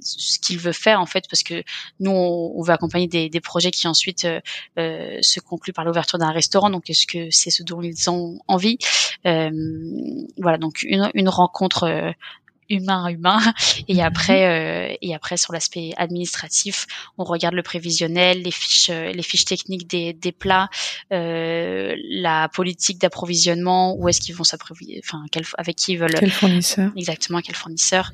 [0.00, 1.62] ce qu'il veut faire en fait, parce que
[2.00, 4.26] nous on, on veut accompagner des, des, projets qui ensuite
[4.76, 6.70] se concluent par l'ouverture d'un restaurant.
[6.70, 8.78] Donc est-ce que c'est ce dont ils ont envie?
[9.24, 12.14] Voilà, donc une, une rencontre
[12.68, 13.38] humain humain.
[13.88, 14.00] Et mhm.
[14.00, 16.86] après euh, et après sur l'aspect administratif
[17.18, 20.68] on regarde le prévisionnel les fiches euh, les fiches techniques des, des plats
[21.12, 26.14] euh, la politique d'approvisionnement où est-ce qu'ils vont s'approvisionner enfin quel, avec qui ils veulent
[26.18, 26.90] quel fournisseur.
[26.96, 28.12] Exactement quel fournisseur.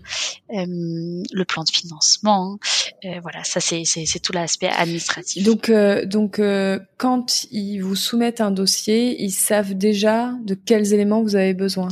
[0.51, 2.59] Euh, le plan de financement
[3.05, 3.19] hein.
[3.23, 5.45] voilà ça c'est c'est tout l'aspect administratif.
[5.45, 5.71] Donc
[6.07, 6.41] donc
[6.97, 11.89] quand ils vous soumettent un dossier ils savent déjà de quels éléments vous avez besoin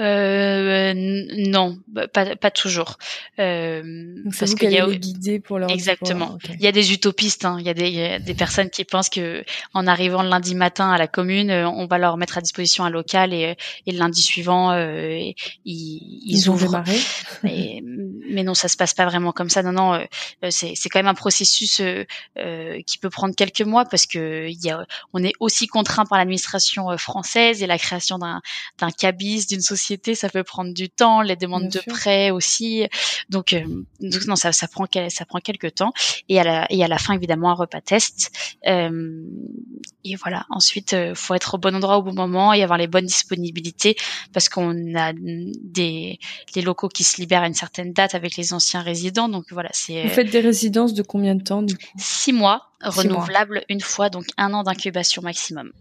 [0.00, 2.96] euh, non, bah, pas, pas toujours.
[3.38, 6.38] Euh, parce qu'il y a guider pour leur exactement.
[6.54, 7.44] Il y a des utopistes.
[7.44, 7.56] Hein.
[7.60, 10.30] Il, y a des, il y a des personnes qui pensent que en arrivant le
[10.30, 13.56] lundi matin à la commune, euh, on va leur mettre à disposition un local et,
[13.86, 15.34] et le lundi suivant, euh, ils,
[15.66, 16.82] ils, ils ouvrent.
[17.42, 19.62] mais, mais non, ça se passe pas vraiment comme ça.
[19.62, 20.06] Non, non, euh,
[20.48, 24.64] c'est, c'est quand même un processus euh, qui peut prendre quelques mois parce que il
[24.64, 28.40] y a, on est aussi contraint par l'administration française et la création d'un,
[28.78, 32.86] d'un cabis, d'une société société, ça peut prendre du temps, les demandes de prêts aussi.
[33.28, 33.56] Donc,
[34.00, 35.92] donc non, ça, ça prend ça prend quelques temps.
[36.28, 38.30] Et à la et à la fin évidemment un repas test.
[38.64, 40.46] et voilà.
[40.50, 43.96] Ensuite, faut être au bon endroit au bon moment et avoir les bonnes disponibilités
[44.32, 46.18] parce qu'on a des
[46.54, 49.28] les locaux qui se libèrent à une certaine date avec les anciens résidents.
[49.28, 50.04] Donc voilà, c'est.
[50.04, 51.82] Vous faites des résidences de combien de temps du coup?
[51.98, 55.72] Six mois, renouvelables une fois, donc un an d'incubation maximum.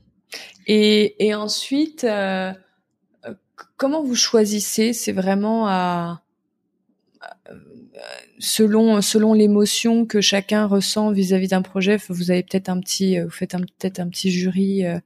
[0.67, 2.51] Et, et ensuite, euh,
[3.77, 6.21] comment vous choisissez C'est vraiment à,
[8.39, 11.97] selon selon l'émotion que chacun ressent vis-à-vis d'un projet.
[12.09, 14.99] Vous avez peut-être un petit, vous faites peut-être un petit jury euh,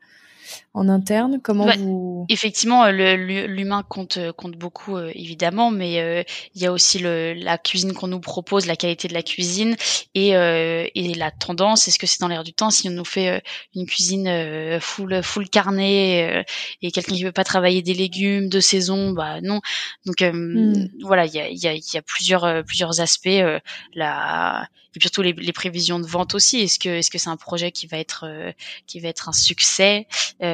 [0.73, 3.15] en interne Comment vous Effectivement, euh,
[3.47, 7.93] l'humain compte euh, compte beaucoup euh, évidemment, mais il y a aussi le, la cuisine
[7.93, 9.75] qu'on nous propose, la qualité de la cuisine
[10.15, 11.87] et, et la tendance.
[11.87, 13.43] Est-ce que c'est dans l'air du temps Si on nous fait
[13.75, 16.45] une cuisine full full carnet
[16.81, 19.61] et quelqu'un qui veut pas travailler des légumes de saison, bah non.
[20.05, 20.87] Donc hmm.
[21.01, 23.43] voilà, il y a, y, a, y a plusieurs plusieurs aspects.
[23.93, 26.59] la et surtout les, les, prévisions de vente aussi.
[26.59, 28.25] Est-ce que est-ce que c'est un projet qui va être
[28.85, 30.07] qui va être un succès?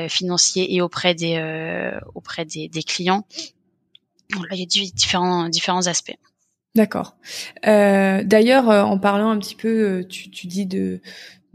[0.09, 3.25] Euh, financier et auprès des euh, auprès des, des clients
[4.31, 6.15] Là, il y a différents différents aspects.
[6.75, 7.17] D'accord.
[7.63, 11.01] D'ailleurs, en parlant un petit peu, tu, tu dis de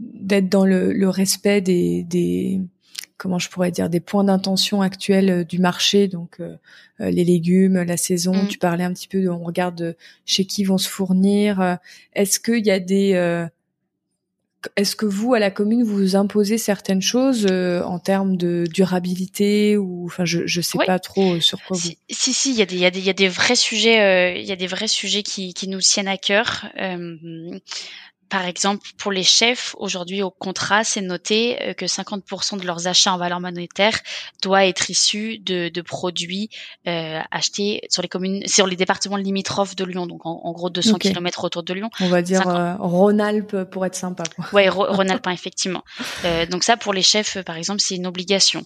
[0.01, 2.59] d'être dans le, le respect des, des
[3.17, 6.55] comment je pourrais dire des points d'intention actuels euh, du marché donc euh,
[7.01, 8.47] euh, les légumes la saison mm.
[8.47, 11.77] tu parlais un petit peu de, on regarde chez qui vont se fournir
[12.13, 13.47] est-ce qu'il y a des
[14.75, 20.05] est-ce que vous à la commune vous imposez certaines choses en termes de durabilité ou
[20.05, 22.77] enfin je je sais pas trop sur quoi vous si si il y a des
[22.77, 26.07] y y a vrais sujets il y a des vrais sujets qui qui nous tiennent
[26.07, 26.65] à cœur
[28.29, 32.87] par exemple, pour les chefs, aujourd'hui au contrat, c'est noté euh, que 50% de leurs
[32.87, 33.99] achats en valeur monétaire
[34.41, 36.49] doit être issu de, de produits
[36.87, 40.97] euh, achetés sur les communes, sur les départements limitrophes de Lyon, donc en, gros 200
[40.97, 41.89] km autour de Lyon.
[42.01, 44.23] On va dire euh, Rhône-Alpes pour être sympa.
[44.35, 44.45] Quoi.
[44.53, 45.83] Ouais, Rhône-Alpes effectivement.
[46.23, 48.65] Euh, donc ça, pour les chefs, par exemple, c'est une obligation.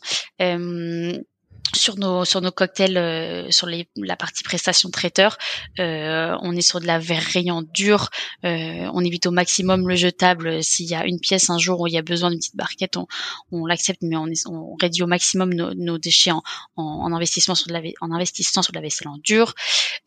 [1.69, 5.37] Euh, sur nos sur nos cocktails euh, sur les, la partie prestation traiteur
[5.79, 8.09] euh, on est sur de la verrerie en dur
[8.45, 11.87] euh, on évite au maximum le jetable s'il y a une pièce un jour où
[11.87, 13.07] il y a besoin d'une petite barquette on,
[13.51, 16.43] on l'accepte mais on, on réduit au maximum nos, nos déchets en,
[16.75, 19.53] en, investissement sur de la en investissant sur de la vaisselle en dur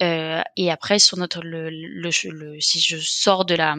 [0.01, 3.77] et après sur notre le, le, le, si je sors de la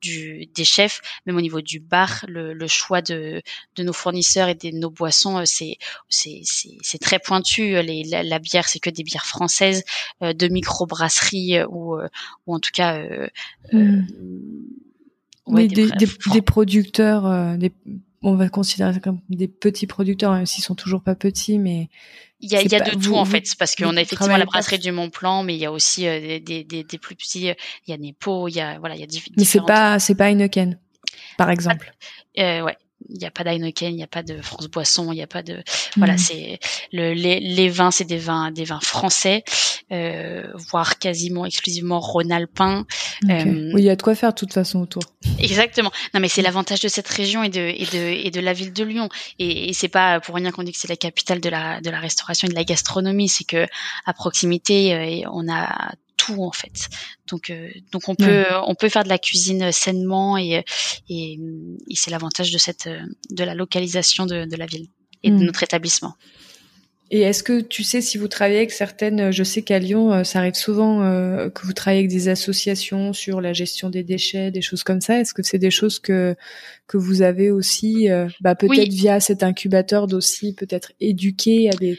[0.00, 3.42] du des chefs même au niveau du bar le, le choix de
[3.76, 5.78] de nos fournisseurs et de nos boissons c'est
[6.08, 7.76] c'est c'est pointu.
[7.76, 9.84] Euh, les, la, bière, c'est que des bières françaises,
[10.22, 11.96] euh, de microbrasserie euh, ou,
[12.46, 13.02] ou en tout cas.
[13.72, 14.02] Hmm.
[15.48, 17.72] des, des, producteurs, des,
[18.22, 21.88] on va considérer comme des petits producteurs, même s'ils sont toujours pas petits, mais
[22.40, 24.44] il y a, il y a de tout en fait, parce qu'on a effectivement la
[24.44, 27.48] brasserie du Mont Plan, mais il y a aussi des, des, des, plus petits.
[27.86, 29.34] Il y a Nepo, il y a voilà, il y a différents.
[29.38, 30.78] Mais c'est pas c'est pas Heineken,
[31.36, 31.92] par exemple.
[32.38, 32.76] Euh, ouais,
[33.08, 35.26] il n'y a pas d'Heineken, il n'y a pas de France Boisson, il n'y a
[35.26, 35.62] pas de
[35.96, 36.18] voilà, mhm.
[36.18, 36.58] c'est
[36.92, 39.44] le les, les, vins, c'est des vins des vins français,
[39.92, 42.86] euh, voire quasiment exclusivement rhône-alpin.
[43.28, 45.02] Euh, oui, il y a de quoi faire de toute façon autour.
[45.38, 45.90] Exactement.
[46.14, 48.72] Non, mais c'est l'avantage de cette région et de et de et de la ville
[48.72, 49.08] de Lyon.
[49.38, 51.90] Et, et c'est pas pour rien qu'on dit que c'est la capitale de la de
[51.90, 53.66] la restauration et de la gastronomie, c'est que
[54.06, 55.92] à proximité, euh, on a
[56.28, 56.88] tout en fait.
[57.30, 60.64] Donc euh, donc on peut on peut faire de la cuisine sainement et
[61.08, 61.38] et,
[61.88, 62.88] et c'est l'avantage de cette
[63.30, 64.88] de la localisation de, de la ville
[65.22, 65.44] et de mm.
[65.44, 66.14] notre établissement.
[67.10, 70.24] Et est-ce que tu sais si vous travaillez avec certaines, je sais qu'à Lyon, euh,
[70.24, 74.50] ça arrive souvent euh, que vous travaillez avec des associations sur la gestion des déchets,
[74.50, 75.18] des choses comme ça.
[75.18, 76.36] Est-ce que c'est des choses que
[76.86, 78.08] que vous avez aussi,
[78.40, 81.98] bah, peut-être via cet incubateur d'aussi peut-être éduquer à des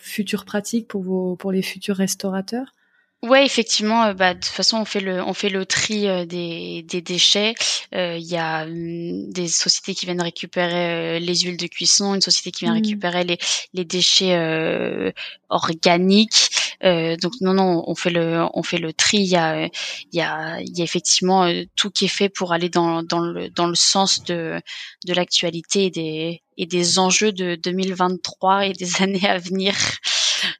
[0.00, 2.74] futures pratiques pour vos pour les futurs restaurateurs?
[3.22, 6.24] Ouais, effectivement, euh, bah, de toute façon, on fait le, on fait le tri euh,
[6.24, 7.54] des, des déchets.
[7.94, 12.22] Euh, il y a hum, des sociétés qui viennent récupérer les huiles de cuisson, une
[12.22, 12.76] société qui vient mmh.
[12.76, 13.36] récupérer les,
[13.74, 15.12] les déchets
[15.50, 16.48] organiques.
[16.82, 19.18] donc non, non, on fait le, on fait le tri.
[19.18, 22.54] Il y a, il y a, il y a effectivement tout qui est fait pour
[22.54, 24.62] aller dans, dans le, dans le sens de,
[25.06, 29.74] de l'actualité et des, et des enjeux de 2023 et des années à venir.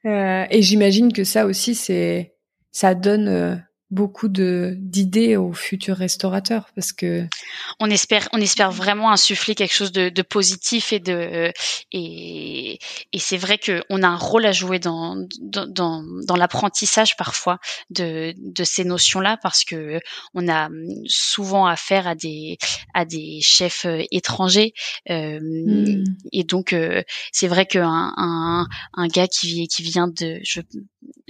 [0.04, 2.34] et j'imagine que ça aussi, c'est
[2.72, 3.56] ça donne euh,
[3.90, 7.26] beaucoup de d'idées aux futurs restaurateurs parce que
[7.80, 11.52] on espère on espère vraiment insuffler quelque chose de, de positif et de
[11.90, 12.78] et,
[13.12, 17.58] et c'est vrai que on a un rôle à jouer dans dans dans, l'apprentissage parfois
[17.90, 19.98] de de ces notions là parce que
[20.34, 20.68] on a
[21.06, 22.58] souvent affaire à des
[22.94, 24.72] à des chefs euh, étrangers
[25.10, 26.04] euh, mmh.
[26.32, 30.60] et donc euh, c'est vrai qu'un un, un gars qui qui vient de je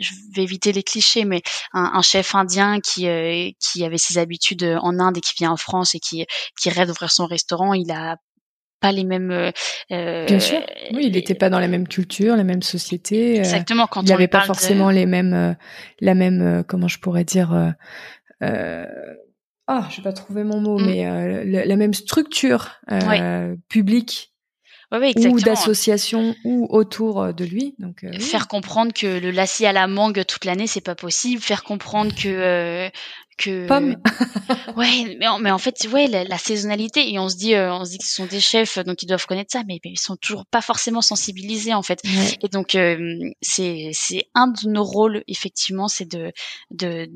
[0.00, 1.42] je vais éviter les clichés, mais
[1.72, 2.49] un, un chef indien
[2.82, 6.26] qui euh, qui avait ses habitudes en Inde et qui vient en France et qui
[6.60, 8.16] qui rêve d'ouvrir son restaurant, il a
[8.80, 9.30] pas les mêmes.
[9.30, 10.60] Euh, Bien sûr.
[10.92, 13.36] Oui, il n'était pas dans la même culture, la même société.
[13.36, 13.86] Euh, Exactement.
[13.86, 15.56] Quand il n'avait pas forcément les mêmes,
[16.00, 17.74] la même, comment je pourrais dire.
[18.42, 18.86] Euh,
[19.68, 20.86] oh, je vais pas trouver mon mot, mm.
[20.86, 22.80] mais la, même structure
[23.68, 24.29] publique
[24.92, 27.74] ou d'associations ou autour euh, de lui.
[27.78, 31.40] Donc euh, faire comprendre que le lacis à la mangue toute l'année c'est pas possible.
[31.40, 32.90] Faire comprendre que euh,
[33.38, 33.96] que pomme.
[34.76, 37.90] ouais, mais en, mais en fait ouais la, saisonnalité et on se dit on se
[37.90, 40.44] dit que ce sont des chefs donc ils doivent connaître ça, mais, ils sont toujours
[40.46, 42.00] pas forcément sensibilisés en fait.
[42.42, 42.76] Et donc
[43.40, 46.32] c'est c'est un de nos rôles effectivement, c'est de
[46.70, 47.08] de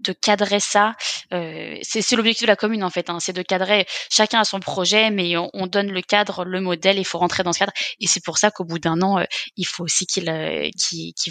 [0.00, 0.94] de cadrer ça.
[1.32, 3.86] Euh, c'est l'objectif de la commune en fait, hein, c'est de cadrer.
[4.10, 6.98] Chacun a son projet, mais on, donne le cadre, le modèle.
[6.98, 7.72] Il faut rentrer dans ce cadre.
[8.00, 9.24] Et c'est pour ça qu'au bout d'un an, euh,
[9.56, 10.70] il faut aussi qu'ils euh,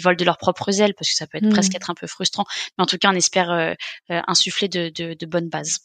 [0.02, 1.50] volent de leurs propres ailes, parce que ça peut être mmh.
[1.50, 2.44] presque être un peu frustrant.
[2.78, 3.74] Mais en tout cas, on espère euh,
[4.08, 5.78] insuffler de, de, de bonnes bases.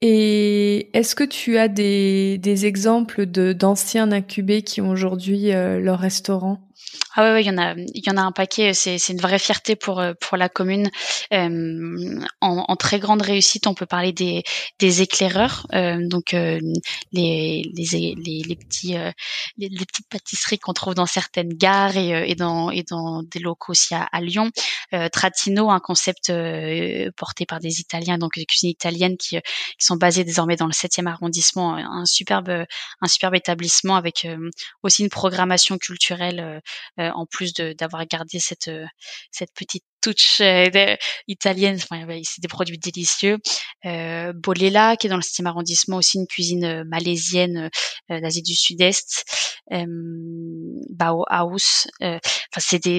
[0.00, 6.67] Et est-ce que tu as des, des exemples d'anciens incubés qui ont aujourd'hui leur restaurant?
[7.14, 8.74] Ah ouais, il y en a, il y en a un paquet.
[8.74, 10.90] C'est, c'est une vraie fierté pour euh, pour la commune.
[11.32, 14.42] Euh, en, en, très grande réussite, on peut parler des
[14.78, 16.60] des éclaireurs, euh, donc euh,
[17.12, 18.94] les, les, les les petits
[19.58, 23.72] les, petites pâtisseries qu'on trouve dans certaines gares et, et dans et dans des locaux
[23.72, 24.50] aussi à, à Lyon.
[25.12, 26.32] Tratino, un concept
[27.16, 29.38] porté par des Italiens, donc des cuisines italiennes qui
[29.78, 31.74] qui sont basées désormais dans le 7e arrondissement.
[31.76, 32.50] Un superbe
[33.00, 34.26] un superbe établissement avec
[34.82, 36.60] aussi une programmation culturelle euh,
[36.98, 38.86] en plus d'avoir gardé cette euh,
[39.30, 41.76] cette petite touche euh, italienne.
[41.76, 43.38] Enfin, c'est des produits délicieux.
[43.84, 47.68] Euh, Bolela, qui est dans le 7 arrondissement, aussi une cuisine malaisienne
[48.08, 49.24] d'Asie du Sud-Est.
[49.72, 49.84] Euh,
[50.90, 51.88] Bao House.
[52.00, 52.20] enfin,
[52.58, 52.98] c'est des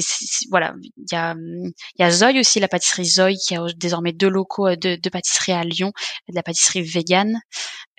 [0.51, 0.75] voilà.
[0.97, 4.29] Il y a il y a Zoï aussi, la pâtisserie Zoï, qui a désormais deux
[4.29, 5.91] locaux de, de pâtisserie à Lyon,
[6.27, 7.39] de la pâtisserie végane.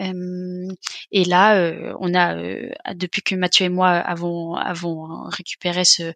[0.00, 6.12] Et là, on a depuis que Mathieu et moi avons avons récupéré ce,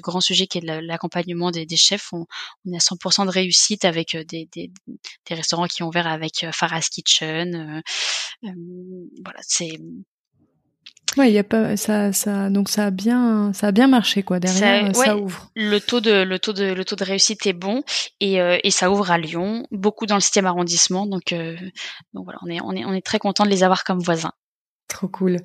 [0.00, 2.12] grand sujet qui est l'accompagnement des, chefs.
[2.12, 2.26] On,
[2.66, 4.70] on, est à 100% de réussite avec des, des,
[5.30, 7.82] restaurants qui ont ouvert avec Farah's Kitchen.
[8.42, 9.78] Voilà, c'est
[11.18, 14.22] Ouais, il y a pas ça ça donc ça a bien ça a bien marché
[14.22, 15.50] quoi derrière ça, ouvre.
[15.56, 17.82] Le taux de le taux de le taux de réussite est bon
[18.20, 21.34] et et ça ouvre à Lyon, beaucoup dans le 7 arrondissement donc
[22.14, 24.32] donc voilà, on est on est on est très content de les avoir comme voisins.
[24.88, 25.36] Trop cool.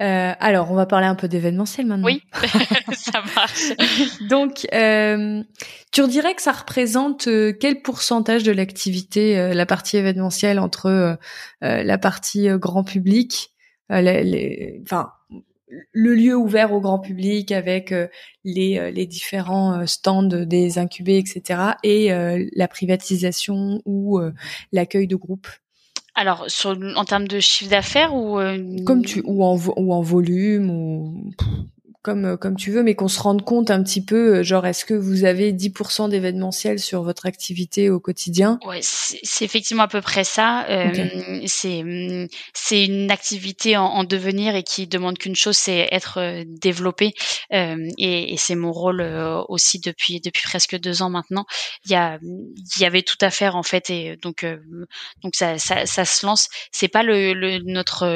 [0.00, 2.04] Euh, alors, on va parler un peu d'événementiel maintenant.
[2.04, 2.20] Oui,
[2.92, 3.72] ça marche.
[4.28, 5.40] Donc, euh,
[5.92, 10.86] tu dirais que ça représente euh, quel pourcentage de l'activité, euh, la partie événementielle, entre
[10.86, 11.16] euh,
[11.60, 13.52] la partie grand public,
[13.90, 15.10] les, les, enfin,
[15.92, 17.94] le lieu ouvert au grand public avec
[18.44, 22.10] les, les différents stands des incubés, etc., et
[22.54, 24.18] la privatisation ou
[24.72, 25.48] l'accueil de groupes
[26.18, 30.02] alors, sur, en termes de chiffre d'affaires ou euh, comme tu ou en ou en
[30.02, 31.30] volume ou
[32.02, 34.66] comme euh, comme tu veux, mais qu'on se rende compte un petit peu, euh, genre
[34.66, 38.58] est-ce que vous avez 10% d'événementiel sur votre activité au quotidien?
[38.64, 40.64] Ouais, c'est effectivement à peu près ça.
[40.68, 40.92] Euh,
[41.46, 46.44] C'est mm, c'est une activité en, en, devenir et qui demande qu'une chose, c'est être
[46.46, 47.14] développée.
[47.52, 49.02] Euh, et, et c'est mon rôle
[49.48, 51.46] aussi depuis depuis presque deux ans maintenant.
[51.84, 54.46] Il y a il y avait tout à faire en fait et donc
[55.24, 56.48] donc ça, ça, ça se lance.
[56.70, 58.06] C'est pas le, le notre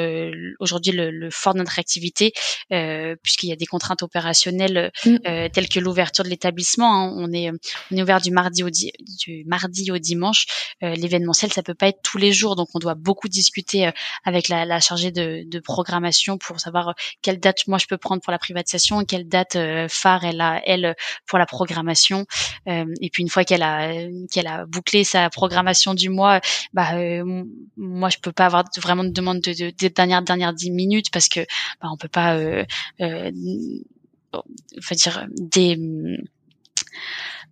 [0.59, 2.31] aujourd'hui le, le, fort de notre activité
[2.69, 5.15] puisqu'il y a des contraintes opérationnelles mm.
[5.27, 6.91] euh, telles que l'ouverture de l'établissement.
[6.93, 7.13] Hein.
[7.17, 7.49] On est
[7.91, 10.45] on est ouvert du mardi au du mardi au dimanche.
[10.83, 13.91] Euh, l'événementiel, ça peut pas être tous les jours, donc on doit beaucoup discuter euh,
[14.25, 18.21] avec la, la chargée de, de, programmation pour savoir quelle date moi je peux prendre
[18.21, 19.57] pour la privatisation quelle date
[19.89, 22.25] phare elle a elle pour la programmation.
[22.67, 23.93] et puis une fois qu'elle a
[24.31, 26.41] qu'elle a bouclé sa programmation du mois,
[26.73, 26.91] bah
[27.77, 31.09] moi je peux pas avoir vraiment de demande de, de, de dernière dernière dix minutes
[31.11, 31.41] parce que
[31.81, 32.65] bah, on peut pas euh,
[33.01, 33.31] euh,
[34.91, 35.77] dire des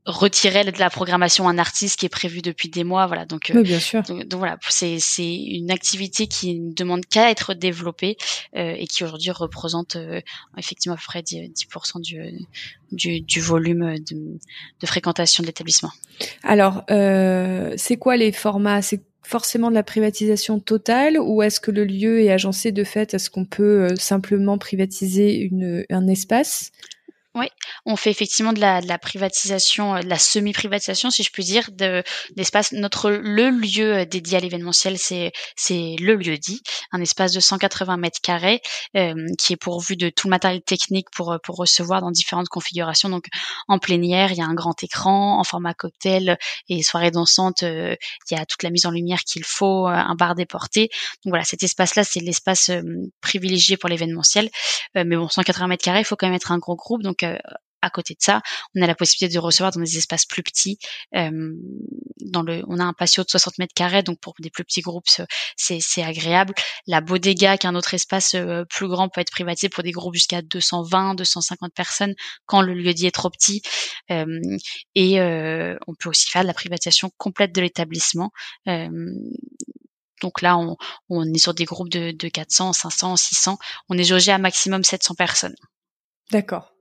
[0.06, 3.06] retirer de la programmation un artiste qui est prévu depuis des mois.
[3.06, 4.02] Voilà, donc, oui, bien sûr.
[4.02, 8.17] donc, voilà, c'est c'est une activité qui ne demande qu'à être développée
[8.54, 9.97] et qui aujourd'hui représente
[10.58, 12.47] effectivement à peu près 10%, du,
[12.91, 14.39] du, du volume de,
[14.80, 15.91] de fréquentation de l'établissement.
[16.41, 18.82] Alors, c'est quoi les formats?
[18.82, 23.13] C'est forcément de la privatisation totale ou est-ce que le lieu est agencé de fait
[23.13, 26.72] Est-ce qu'on peut euh, simplement privatiser une, un espace?
[27.34, 27.48] Oui,
[27.86, 31.46] on fait effectivement de la, de la privatisation, euh, de la semi-privatisation, si je puis
[31.46, 32.04] dire, de
[32.36, 32.74] l'espace.
[32.74, 37.39] Notre le lieu euh, dédié à l'événementiel, c'est c'est le lieu dit, un espace de
[37.39, 38.62] 180 mètres carrés
[38.98, 43.08] euh, qui est pourvu de tout le matériel technique pour pour recevoir dans différentes configurations.
[43.08, 43.28] Donc
[43.70, 47.62] en plénière, il y a un grand écran en format cocktail et soirée dansante.
[47.62, 47.98] il
[48.32, 50.89] y a toute la mise en lumière qu'il faut, un bar déporté.
[51.24, 52.72] Donc voilà, cet espace-là, c'est l'espace
[53.22, 54.50] privilégié pour l'événementiel.
[54.96, 57.20] mais bon, 180 mètres carrés, il faut quand même être un gros groupe, donc
[57.81, 58.41] à côté de ça,
[58.75, 60.77] on a la possibilité de recevoir dans des espaces plus petits.
[61.12, 65.08] le, on a un patio de 60 mètres carrés, donc pour des plus petits groupes,
[65.58, 66.54] c'est agréable.
[66.87, 68.35] La bodega, qui est un autre espace
[68.69, 72.13] plus grand, peut être privatisé pour des groupes jusqu'à 220, 250 personnes
[72.46, 73.62] quand le lieu dit est trop petit.
[74.10, 78.31] et on peut aussi faire de la privatisation complète de l'établissement.
[80.21, 80.77] Donc là, on,
[81.10, 83.58] on, est sur des groupes de, de 400, 500, 600.
[83.89, 85.56] On est jaugé à maximum 700 personnes.
[86.29, 86.71] D'accord.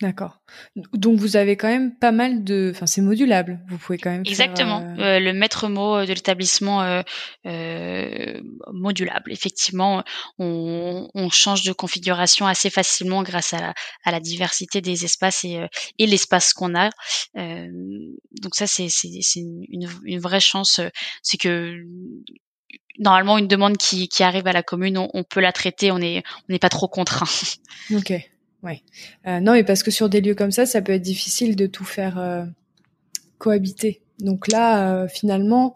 [0.00, 0.40] D'accord.
[0.74, 3.60] Donc vous avez quand même pas mal de, enfin c'est modulable.
[3.68, 4.22] Vous pouvez quand même.
[4.26, 4.80] Exactement.
[4.96, 5.20] Faire, euh...
[5.20, 7.02] le maître mot de l'établissement euh,
[7.46, 8.40] euh,
[8.72, 9.30] modulable.
[9.30, 10.02] Effectivement,
[10.38, 13.74] on, on, change de configuration assez facilement grâce à la,
[14.04, 15.68] à la diversité des espaces et, euh,
[15.98, 16.90] et l'espace qu'on a.
[17.36, 17.68] Euh,
[18.40, 20.80] donc ça c'est c'est une, une, vraie chance.
[21.22, 21.76] C'est que
[22.98, 25.92] normalement une demande qui, qui arrive à la commune, on, on peut la traiter.
[25.92, 27.28] On est on n'est pas trop contraint.
[27.94, 28.12] Ok.
[28.62, 28.82] Ouais.
[29.26, 31.66] Euh, non, mais parce que sur des lieux comme ça, ça peut être difficile de
[31.66, 32.44] tout faire euh,
[33.38, 34.00] cohabiter.
[34.20, 35.74] Donc là, euh, finalement,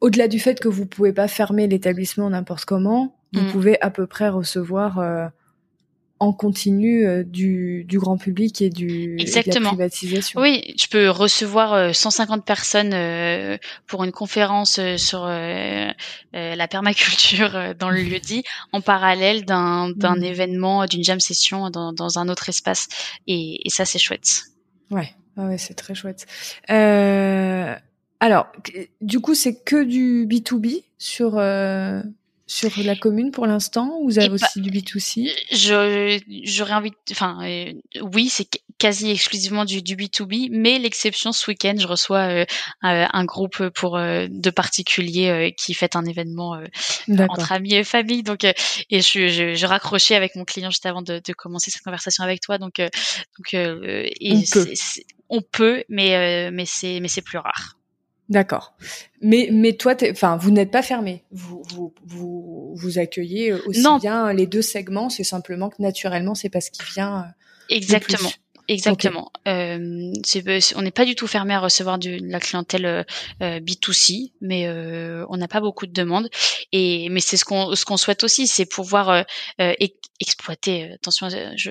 [0.00, 3.50] au-delà du fait que vous pouvez pas fermer l'établissement n'importe comment, vous mm.
[3.50, 5.26] pouvez à peu près recevoir euh,
[6.20, 9.58] en continu euh, du, du, grand public et du Exactement.
[9.58, 10.40] de la privatisation.
[10.40, 13.56] Oui, je peux recevoir 150 euh, personnes euh,
[13.86, 20.22] pour une conférence sur la permaculture dans le lieu dit, en parallèle d'un mmh.
[20.22, 22.88] événement, d'une jam session dans, dans, un autre espace.
[23.26, 24.42] Et, et ça, c'est chouette.
[24.90, 26.26] Ouais, ah ouais, c'est très chouette.
[26.68, 27.74] Euh,
[28.20, 28.52] alors,
[29.00, 31.40] du coup, c'est que du B2B sur
[32.50, 37.38] sur la commune pour l'instant ou vous avez aussi du B2C J'aurais envie, de, enfin,
[37.44, 37.72] euh,
[38.02, 42.44] oui, c'est quasi exclusivement du, du, B2B, mais l'exception ce week-end, je reçois euh,
[42.82, 46.60] un groupe pour euh, de particuliers qui fêtent un événement
[47.28, 48.24] entre amis et famille.
[48.24, 51.82] Donc, et je, je, je, raccrochais avec mon client juste avant de, de commencer cette
[51.82, 52.58] conversation avec toi.
[52.58, 54.72] Donc, donc, et on peut,
[55.28, 57.76] on peut mais mais c'est mais c'est plus rare.
[58.30, 58.74] D'accord.
[59.20, 61.24] Mais mais toi, enfin, vous n'êtes pas fermé.
[61.32, 65.10] Vous vous vous, vous accueillez aussi bien les deux segments.
[65.10, 67.18] C'est simplement que naturellement, c'est parce qu'il vient.
[67.18, 67.76] Euh,
[68.68, 69.30] Exactement.
[69.48, 70.12] Euh,
[70.76, 73.02] on n'est pas du tout fermé à recevoir de la clientèle euh,
[73.42, 76.28] euh B2C, mais euh, on n'a pas beaucoup de demandes.
[76.72, 79.22] Et mais c'est ce qu'on ce qu'on souhaite aussi, c'est pouvoir euh,
[79.60, 79.74] euh
[80.22, 80.92] exploiter.
[80.92, 81.28] Attention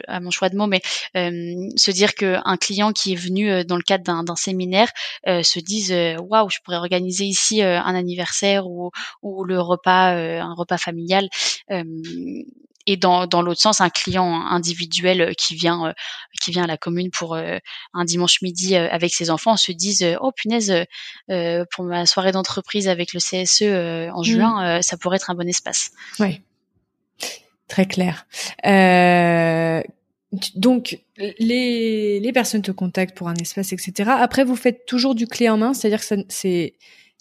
[0.07, 0.81] à, mon choix de mots, mais
[1.13, 4.89] se dire qu'un client qui est venu dans le cadre d'un séminaire
[5.27, 8.89] se dise waouh, je pourrais organiser ici un anniversaire ou
[9.21, 11.29] ou le repas un repas familial
[12.89, 15.93] et dans, dans l'autre sens un client individuel euh, qui vient euh,
[16.41, 17.59] qui vient à la commune pour euh,
[17.93, 20.73] un dimanche midi avec ses enfants se dise oh punaise
[21.27, 23.61] pour ma soirée d'entreprise avec le CSE
[24.11, 24.23] en mmh.
[24.23, 25.91] juin ça pourrait être un bon espace.
[26.19, 26.41] Oui,
[27.67, 28.25] très clair.
[28.65, 29.81] Euh,
[30.55, 34.11] donc, les, les personnes te contactent pour un espace, etc.
[34.13, 36.75] Après, vous faites toujours du clé en main, c'est-à-dire que c'est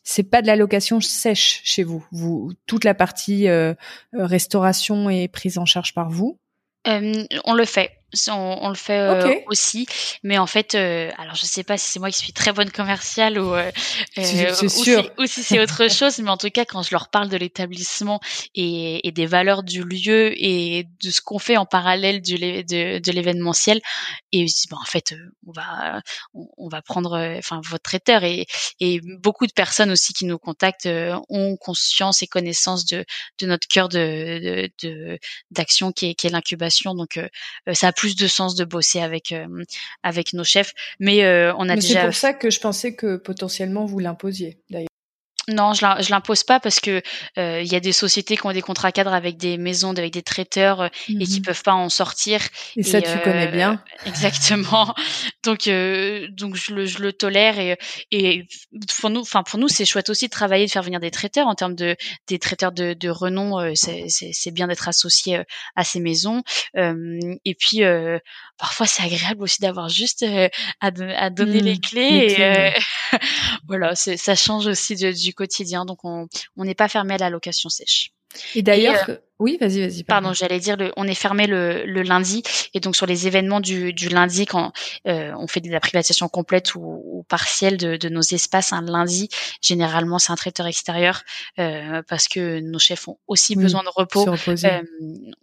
[0.09, 2.03] c'est pas de la location sèche chez vous.
[2.65, 3.75] Toute la partie euh,
[4.15, 6.39] restauration est prise en charge par vous.
[6.87, 7.91] Euh, on le fait
[8.31, 9.87] on, le fait euh, aussi,
[10.23, 12.71] mais en fait, euh, alors je sais pas si c'est moi qui suis très bonne
[12.71, 13.71] commerciale ou, euh,
[14.17, 18.21] ou, si, c'est autre chose, mais en tout cas quand je leur parle de l'établissement
[18.55, 22.99] et, et, des valeurs du lieu et de ce qu'on fait en parallèle du, de,
[22.99, 23.81] de l'événementiel,
[24.33, 25.15] et bon, en fait,
[25.47, 26.01] on va
[26.35, 28.25] on, va prendre enfin votre traiteur.
[28.25, 28.47] Et,
[28.81, 30.89] et beaucoup de personnes aussi qui nous contactent
[31.29, 33.05] ont conscience et connaissance de,
[33.41, 34.71] de notre cœur de
[35.51, 37.19] d'action de, qui est, qui est l'incubation, donc
[37.73, 39.47] ça plus de sens de bosser avec euh,
[40.05, 40.73] avec nos chefs.
[41.01, 42.01] Mais euh, on a déjà.
[42.01, 44.88] C'est pour ça que je pensais que potentiellement vous l'imposiez d'ailleurs.
[45.49, 47.03] Non, je ne l'impose pas parce que
[47.37, 50.23] il y a des sociétés qui ont des contrats cadres avec des maisons, avec des
[50.23, 52.41] traiteurs et qui mmh peuvent pas en sortir.
[52.77, 53.83] Et, ça, tu connais bien.
[54.07, 54.95] Exactement.
[55.45, 55.69] donc,
[56.31, 57.79] donc je le, je le tolère et,
[58.11, 58.47] et
[59.01, 61.47] pour nous, enfin pour nous, c'est chouette aussi de travailler, de faire venir des traiteurs
[61.47, 61.97] en termes de
[62.27, 63.73] des traiteurs de, de renom.
[63.75, 65.43] c'est bien d'être associé
[65.77, 66.43] à ces maisons.
[66.75, 67.83] et puis
[68.59, 70.49] parfois, c'est agréable aussi d'avoir juste à,
[70.81, 71.81] à, donner les mmh.
[71.81, 72.37] clés.
[72.39, 73.19] et,
[73.69, 75.85] voilà, ça change aussi du quotidien.
[75.85, 78.13] Donc, on n'est pas fermé à la location sèche.
[78.55, 79.09] Et d'ailleurs,
[79.39, 80.03] oui, vas-y, vas-y.
[80.03, 82.43] Pardon, j'allais dire, le, on est fermé le, le, lundi,
[82.75, 84.73] et donc sur les événements du, du lundi, quand
[85.07, 88.83] euh, on fait de la privatisation complète ou, ou partielle de, de, nos espaces, un
[88.83, 89.29] lundi,
[89.63, 91.23] généralement c'est un traiteur extérieur,
[91.59, 94.29] euh, parce que nos chefs ont aussi besoin de repos.
[94.29, 94.83] Euh,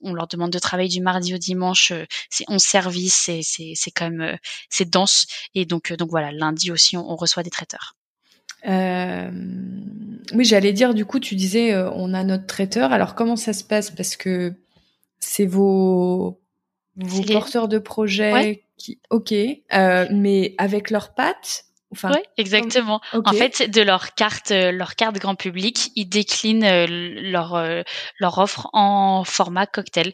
[0.03, 4.09] on leur demande de travailler du mardi au dimanche, euh, c'est 11 services, c'est quand
[4.11, 4.37] même euh,
[4.69, 7.95] c'est dense, et donc donc voilà, lundi aussi on, on reçoit des traiteurs.
[8.67, 9.29] Euh,
[10.33, 12.91] oui, j'allais dire, du coup, tu disais, euh, on a notre traiteur.
[12.91, 13.91] Alors, comment ça se passe?
[13.91, 14.53] Parce que
[15.19, 16.39] c'est vos,
[16.95, 21.65] vos porteurs de projet qui, ok, euh, mais avec leurs pattes.
[21.91, 22.99] Enfin, oui, exactement.
[23.13, 26.67] En fait, de leur carte, leur carte grand public, ils déclinent
[27.31, 27.63] leur
[28.19, 30.11] leur offre en format cocktail.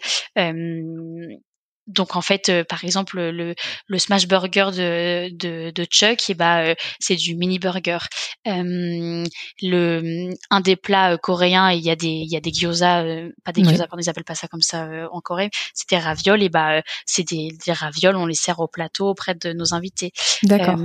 [1.87, 3.55] Donc en fait, euh, par exemple, le,
[3.87, 7.97] le smash burger de, de, de Chuck, et eh bah, euh, c'est du mini burger.
[8.47, 9.23] Euh,
[9.61, 13.03] le un des plats coréens, il y a des il y a des gyoza,
[13.43, 15.49] pas des gyoza, pardon, ils appellent pas ça comme ça en Corée.
[15.73, 19.51] C'était ravioles et bah c'est des, des ravioles, on les sert au plateau auprès de
[19.51, 20.11] nos invités.
[20.43, 20.77] D'accord.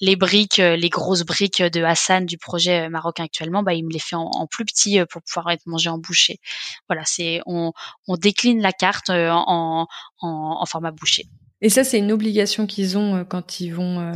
[0.00, 3.98] les briques, les grosses briques de Hassan du projet marocain actuellement, bah il me les
[3.98, 6.38] fait en, plus petit pour pouvoir être mangé en bouchée.
[6.88, 7.72] Voilà, c'est on
[8.06, 9.86] on décline la carte en, en
[10.20, 11.26] en, format bouché.
[11.62, 14.14] Et ça, c'est une obligation qu'ils ont euh, quand ils vont euh,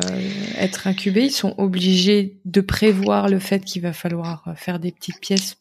[0.57, 1.27] être incubés.
[1.27, 5.57] Ils sont obligés de prévoir le fait qu'il va falloir euh, faire des petites pièces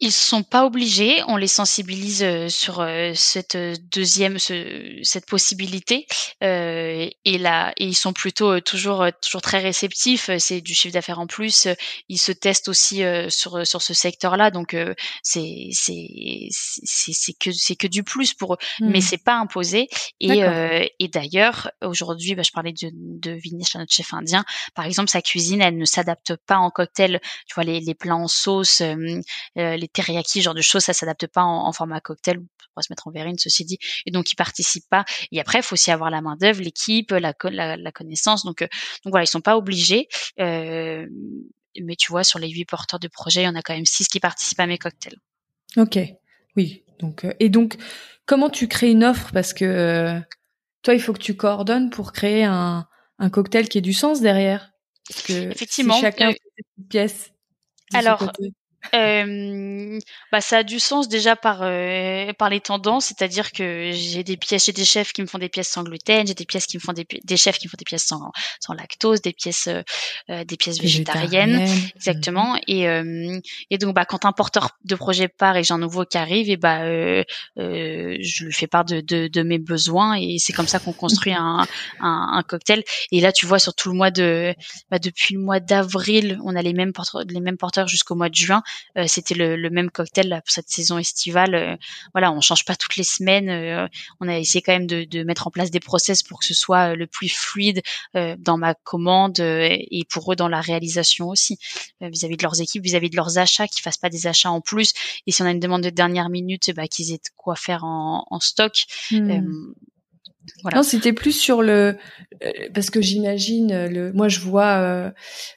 [0.00, 3.56] ils sont pas obligés, on les sensibilise euh, sur euh, cette
[3.92, 6.06] deuxième cette possibilité
[6.42, 11.20] euh, et là et ils sont plutôt toujours toujours très réceptifs, c'est du chiffre d'affaires
[11.20, 11.68] en plus,
[12.08, 14.76] ils se testent aussi sur sur ce secteur-là donc
[15.22, 19.02] c'est c'est c'est que c'est que du plus pour eux mais mmh.
[19.02, 19.88] c'est pas imposé
[20.20, 20.40] et
[20.98, 25.22] et d'ailleurs aujourd'hui bah, je parlais de de Vinesh notre chef indien, par exemple sa
[25.22, 28.82] cuisine elle ne s'adapte pas en cocktail, tu vois les les plats en sauce
[29.54, 32.38] les teriyaki, genre de choses, ça s'adapte pas en, format cocktail.
[32.38, 33.78] On pourrait se mettre en verrine, ceci dit.
[34.06, 35.04] Et donc, ils participent pas.
[35.32, 38.44] Et après, il faut aussi avoir la main d'œuvre, l'équipe, la, la, connaissance.
[38.44, 38.68] Donc, euh,
[39.04, 40.08] donc voilà, ils sont pas obligés.
[40.40, 41.06] Euh,
[41.82, 43.86] mais tu vois, sur les huit porteurs de projet, il y en a quand même
[43.86, 45.18] six qui participent à mes cocktails.
[45.76, 45.98] Ok,
[46.56, 46.84] oui.
[47.00, 47.76] Donc, euh, et donc,
[48.26, 49.32] comment tu crées une offre?
[49.32, 50.20] Parce que
[50.82, 52.86] toi, il faut que tu coordonnes pour créer un,
[53.18, 54.70] un cocktail qui ait du sens derrière.
[55.08, 55.94] Parce que Effectivement.
[55.94, 56.40] Si chacun fait
[56.78, 57.32] une pièce.
[57.92, 58.32] Alors,
[58.92, 59.98] euh,
[60.30, 64.36] bah ça a du sens déjà par euh, par les tendances, c'est-à-dire que j'ai des
[64.36, 66.76] pièces, j'ai des chefs qui me font des pièces sans gluten, j'ai des pièces qui
[66.76, 68.30] me font des, des chefs qui me font des pièces sans
[68.60, 71.66] sans lactose, des pièces euh, des pièces végétariennes,
[71.96, 72.58] exactement.
[72.66, 72.84] Et
[73.70, 76.50] et donc bah quand un porteur de projet part et j'ai un nouveau qui arrive,
[76.50, 76.80] et bah
[77.56, 81.32] je lui fais part de, de, de mes besoins et c'est comme ça qu'on construit
[81.38, 81.66] un,
[82.00, 82.82] un, un cocktail.
[83.12, 84.54] Et là tu vois sur tout le mois de
[84.90, 88.28] bah, depuis le mois d'avril, on a les mêmes porteurs les mêmes porteurs jusqu'au mois
[88.28, 88.62] de juin.
[88.96, 91.54] Euh, c'était le, le, même cocktail pour cette saison estivale.
[91.54, 91.76] Euh,
[92.12, 93.48] voilà, on change pas toutes les semaines.
[93.48, 93.86] Euh,
[94.20, 96.54] on a essayé quand même de, de, mettre en place des process pour que ce
[96.54, 97.82] soit le plus fluide
[98.38, 101.58] dans ma commande et pour eux dans la réalisation aussi
[102.00, 104.92] vis-à-vis de leurs équipes, vis-à-vis de leurs achats, qu'ils fassent pas des achats en plus.
[105.26, 108.26] Et si on a une demande de dernière minute, bah, qu'ils aient quoi faire en,
[108.30, 108.84] en stock.
[109.10, 109.72] Hmm.
[110.62, 110.78] Voilà.
[110.78, 111.96] Non, c'était plus sur le
[112.74, 114.12] parce que j'imagine le.
[114.12, 114.78] Moi, je vois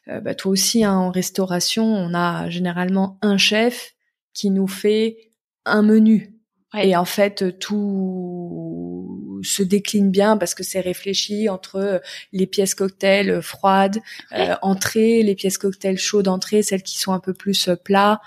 [0.07, 3.93] euh, bah, toi aussi hein, en restauration, on a généralement un chef
[4.33, 5.31] qui nous fait
[5.65, 6.33] un menu.
[6.77, 12.01] Et en fait, tout se décline bien parce que c'est réfléchi entre
[12.33, 13.99] les pièces cocktail froides,
[14.33, 18.17] euh, entrées, les pièces cocktail chaudes entrées, celles qui sont un peu plus plats, euh,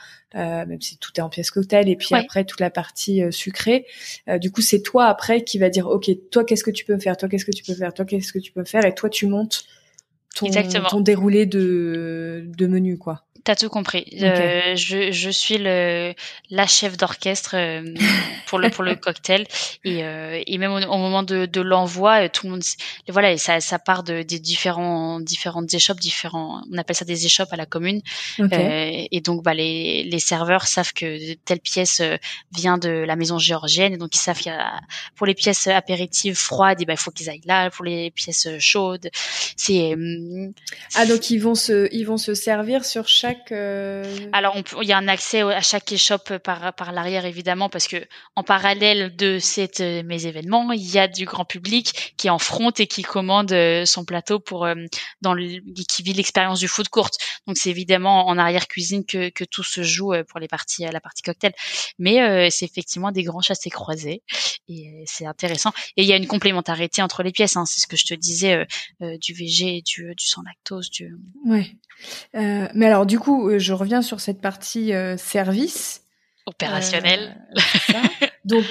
[0.67, 3.87] même si tout est en pièces cocktail, et puis après toute la partie euh, sucrée.
[4.29, 6.99] Euh, du coup, c'est toi après qui va dire, ok, toi qu'est-ce que tu peux
[6.99, 9.11] faire, toi qu'est-ce que tu peux faire, toi qu'est-ce que tu peux faire, et toi
[9.11, 9.65] tu montes
[10.35, 10.47] ton,
[10.89, 13.25] ton déroulé de, de menu, quoi.
[13.45, 14.05] T'as tout compris.
[14.21, 16.15] Euh, je, je suis le
[16.51, 17.95] la chef d'orchestre euh,
[18.47, 19.47] pour le pour le cocktail.
[19.85, 22.63] Et, euh, et même au, moment de, de l'envoi, euh, tout le monde
[23.09, 27.25] voilà et ça ça part de des différents différentes échoppes, différents on appelle ça des
[27.25, 28.03] échoppes à la commune.
[28.41, 32.03] Euh, et donc bah les les serveurs savent que telle pièce
[32.55, 33.95] vient de la maison géorgienne.
[33.95, 34.81] Et donc ils savent qu'il y a
[35.17, 37.71] pour les pièces apéritives froides et ben il faut qu'ils aillent là.
[37.71, 39.09] Pour les pièces chaudes.
[39.57, 39.97] C'est
[40.95, 43.53] ah donc ils vont se ils vont se servir sur chaque chaque.
[44.33, 47.97] Alors, il y a un accès à chaque échoppe par par l'arrière évidemment parce que
[48.37, 52.39] en parallèle de cette mes événements, il y a du grand public qui est en
[52.39, 53.55] front et qui commande
[53.85, 54.69] son plateau pour
[55.21, 57.11] dans le, qui vit l'expérience du food court.
[57.47, 61.01] Donc c'est évidemment en arrière cuisine que que tout se joue pour les parties la
[61.01, 61.53] partie cocktail.
[61.99, 64.23] Mais c'est effectivement des grands chassés croisés
[64.69, 65.73] et c'est intéressant.
[65.97, 67.57] Et il y a une complémentarité entre les pièces.
[67.57, 68.67] Hein, c'est ce que je te disais
[69.01, 71.17] du VG, du du sans lactose, du.
[71.45, 71.77] Ouais.
[72.35, 76.03] Euh, mais alors, du coup, euh, je reviens sur cette partie euh, service
[76.47, 77.37] opérationnel.
[78.45, 78.65] donc,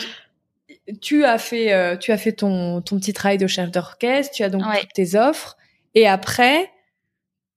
[1.01, 4.33] tu as fait, tu as fait ton, ton petit travail de chef d'orchestre.
[4.35, 5.55] Tu as donc toutes tes offres.
[5.95, 6.69] Et après,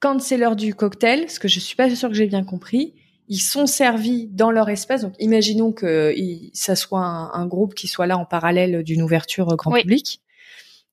[0.01, 2.95] quand c'est l'heure du cocktail, ce que je suis pas sûre que j'ai bien compris,
[3.29, 5.03] ils sont servis dans leur espace.
[5.03, 6.15] Donc, imaginons que
[6.53, 10.21] ça soit un, groupe qui soit là en parallèle d'une ouverture grand public.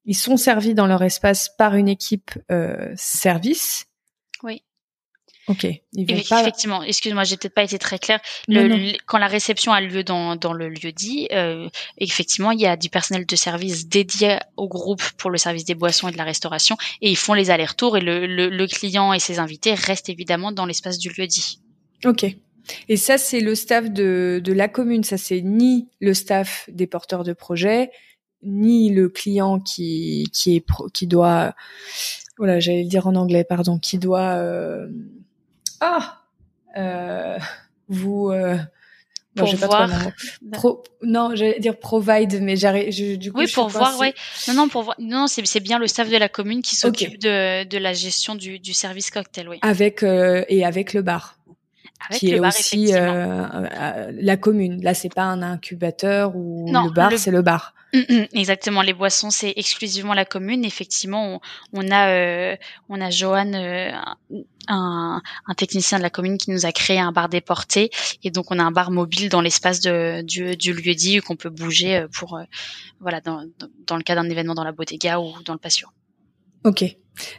[0.06, 2.32] Ils sont servis dans leur espace par une équipe
[2.96, 3.89] service.
[5.50, 5.66] Ok.
[5.98, 6.84] Effectivement.
[6.84, 8.20] Excuse-moi, j'ai peut-être pas été très claire.
[8.48, 12.68] Le, quand la réception a lieu dans, dans le lieu dit, euh, effectivement, il y
[12.68, 16.18] a du personnel de service dédié au groupe pour le service des boissons et de
[16.18, 17.98] la restauration, et ils font les allers-retours.
[17.98, 21.60] Et le, le, client et ses invités restent évidemment dans l'espace du lieu dit.
[22.06, 22.28] Ok.
[22.88, 25.04] Et ça, c'est le staff de, de la commune.
[25.04, 27.90] Ça, c'est ni le staff des porteurs de projet,
[28.44, 31.56] ni le client qui qui est qui doit
[32.38, 34.88] voilà j'allais le dire en anglais pardon qui doit euh,
[35.82, 36.22] ah
[36.78, 37.38] euh,
[37.88, 38.58] vous euh,
[39.36, 39.90] non, pour voir.
[40.52, 43.18] Pro, non, j'allais dire provide, mais j'arrive.
[43.18, 44.14] Du coup, oui, pour voir, oui.
[44.48, 44.96] Non, non, pour voir.
[45.00, 48.60] Non, c'est bien le staff de la commune qui s'occupe de de la gestion du
[48.60, 49.60] du service cocktail, oui.
[49.62, 51.38] Avec euh, et avec le bar.
[52.08, 54.82] Avec qui le est bar, aussi euh, euh, la commune.
[54.82, 57.74] Là, c'est pas un incubateur ou le bar, c'est le bar.
[57.94, 60.64] Mm, mm, exactement, les boissons c'est exclusivement la commune.
[60.64, 61.42] Effectivement,
[61.74, 62.56] on, a euh,
[62.88, 63.92] on a Johan, euh,
[64.68, 67.90] un, un, technicien de la commune qui nous a créé un bar déporté
[68.24, 71.50] et donc on a un bar mobile dans l'espace du, du lieu dit qu'on peut
[71.50, 72.40] bouger euh, pour
[73.00, 73.44] voilà dans,
[73.88, 75.88] dans le cas d'un événement dans la bodega ou dans le patio.
[76.64, 76.84] Ok.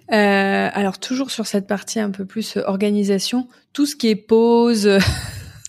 [0.08, 4.98] alors toujours sur cette partie un peu plus organisation, tout ce qui est pause.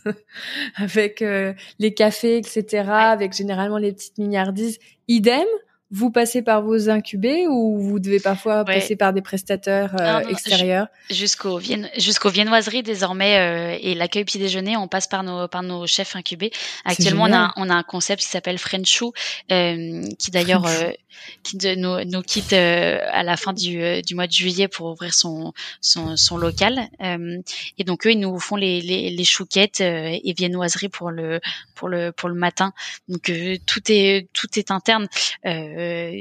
[0.76, 4.80] avec euh, les cafés, etc., avec généralement les petites milliardises.
[5.08, 5.46] Idem,
[5.92, 10.88] vous passez par vos incubés ou vous devez parfois passer par des prestataires euh, extérieurs?
[11.10, 11.60] Jusqu'aux
[11.98, 16.16] jusqu'aux viennoiseries désormais euh, et l'accueil petit déjeuner, on passe par nos par nos chefs
[16.16, 16.52] incubés.
[16.86, 19.12] Actuellement, on a on a un concept qui s'appelle Frenchou,
[19.52, 20.92] euh, qui d'ailleurs euh,
[21.44, 25.14] qui de, nous, nous quitte à la fin du, du mois de juillet pour ouvrir
[25.14, 26.88] son son, son local.
[27.00, 31.40] et donc eux, ils nous font les les, les chouquettes et viennoiseries pour le
[31.76, 32.74] pour le pour le matin.
[33.08, 33.32] Donc
[33.66, 35.08] tout est tout est interne.
[35.46, 36.12] Euh, euh,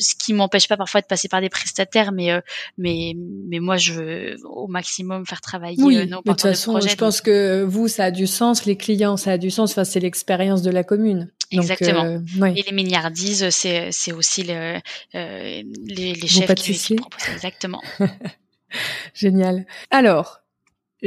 [0.00, 2.40] ce qui m'empêche pas parfois de passer par des prestataires, mais euh,
[2.78, 3.14] mais
[3.48, 6.94] mais moi je veux au maximum faire travailler oui, euh, nos de toute façon, je
[6.96, 9.72] pense que vous ça a du sens, les clients ça a du sens.
[9.72, 11.30] Enfin, c'est l'expérience de la commune.
[11.50, 12.22] Exactement.
[12.56, 14.80] Et les milliardises, c'est c'est aussi le,
[15.12, 15.62] les,
[16.14, 17.28] les chefs qui, qui proposent.
[17.32, 17.82] Exactement.
[19.14, 19.66] Génial.
[19.90, 20.44] Alors,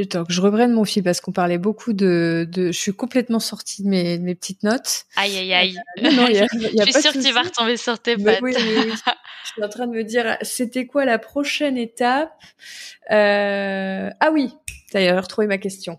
[0.00, 3.40] Attends, que je reprenne mon fil parce qu'on parlait beaucoup de, de, je suis complètement
[3.40, 5.06] sortie de mes, mes petites notes.
[5.16, 5.76] Aïe, aïe, aïe.
[5.98, 8.16] Euh, non, y a, y a je suis sûre que tu vas retomber sur tes
[8.16, 8.38] pattes.
[8.40, 8.92] Oui, oui, oui.
[9.44, 12.32] je suis en train de me dire, c'était quoi la prochaine étape?
[13.10, 14.10] Euh...
[14.20, 14.54] Ah oui.
[14.92, 15.98] D'ailleurs, retrouvé ma question.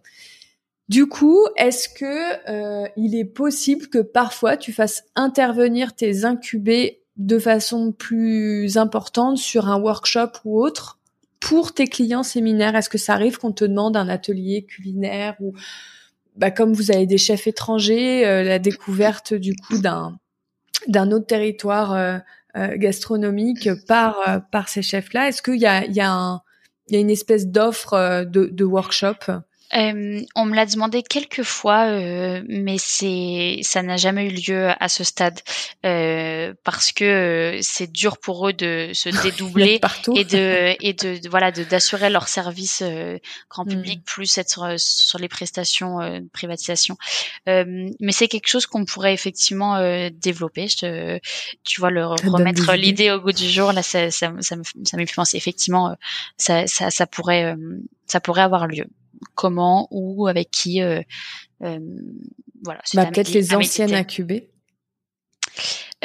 [0.89, 7.03] Du coup, est-ce que euh, il est possible que parfois tu fasses intervenir tes incubés
[7.15, 10.97] de façon plus importante sur un workshop ou autre
[11.39, 12.75] pour tes clients séminaires?
[12.75, 15.53] Est-ce que ça arrive qu'on te demande un atelier culinaire ou
[16.35, 20.17] bah, comme vous avez des chefs étrangers, euh, la découverte du coup d'un
[20.87, 22.17] d'un autre territoire euh,
[22.57, 25.27] euh, gastronomique par par ces chefs-là?
[25.27, 26.41] Est-ce qu'il y a il y a
[26.87, 29.43] il y a une espèce d'offre de workshop?
[29.75, 34.69] Euh, on me l'a demandé quelques fois, euh, mais c'est ça n'a jamais eu lieu
[34.79, 35.39] à ce stade
[35.85, 39.79] euh, parce que euh, c'est dur pour eux de se dédoubler
[40.15, 43.69] et de et de, voilà d'assurer leur service euh, grand hmm.
[43.69, 46.97] public plus être sur, sur les prestations de privatisation.
[47.45, 49.79] mais c'est quelque chose qu'on pourrait effectivement
[50.11, 50.67] développer.
[50.67, 51.19] Je te,
[51.63, 54.97] tu vois, le remettre l'idée au goût du jour là, ça ça, ça me ça
[54.97, 55.95] me fait penser effectivement
[56.37, 57.55] ça ça, ça pourrait
[58.07, 58.85] ça pourrait avoir lieu
[59.35, 60.81] comment, ou avec qui.
[60.81, 61.01] Euh,
[61.63, 61.79] euh,
[62.63, 62.81] voilà.
[62.93, 64.51] Bah, peut-être les anciennes incubées.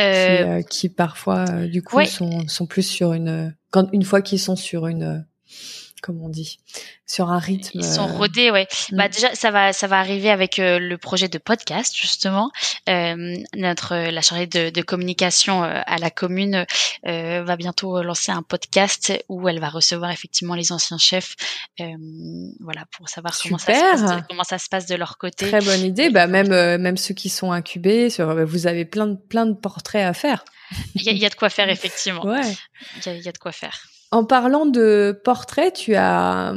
[0.01, 4.57] Euh, qui, parfois du coup sont, sont plus sur une quand une fois qu'ils sont
[4.57, 5.25] sur une
[6.05, 6.59] comme on dit,
[7.07, 7.79] sur un rythme.
[7.79, 8.69] Ils sont rodés, ouais.
[8.93, 8.97] Mm.
[8.97, 12.51] Bah déjà, ça va, ça va arriver avec le projet de podcast justement.
[12.87, 16.67] notre la chargée de, de communication à la commune
[17.05, 21.37] va bientôt lancer un podcast où elle va recevoir effectivement les anciens chefs,
[22.61, 25.49] voilà, pour savoir comment ça, se passe de, comment ça se passe de leur côté.
[25.49, 26.11] Très bonne idée.
[26.11, 30.05] Bah même même ceux qui sont incubés, sur, vous avez plein de plein de portraits
[30.05, 30.45] à faire.
[30.97, 32.27] Il y, y, a de quoi faire effectivement.
[32.27, 32.43] Ouais.
[33.07, 33.81] Il y, y a de quoi faire.
[34.15, 36.55] En parlant de portraits, tu as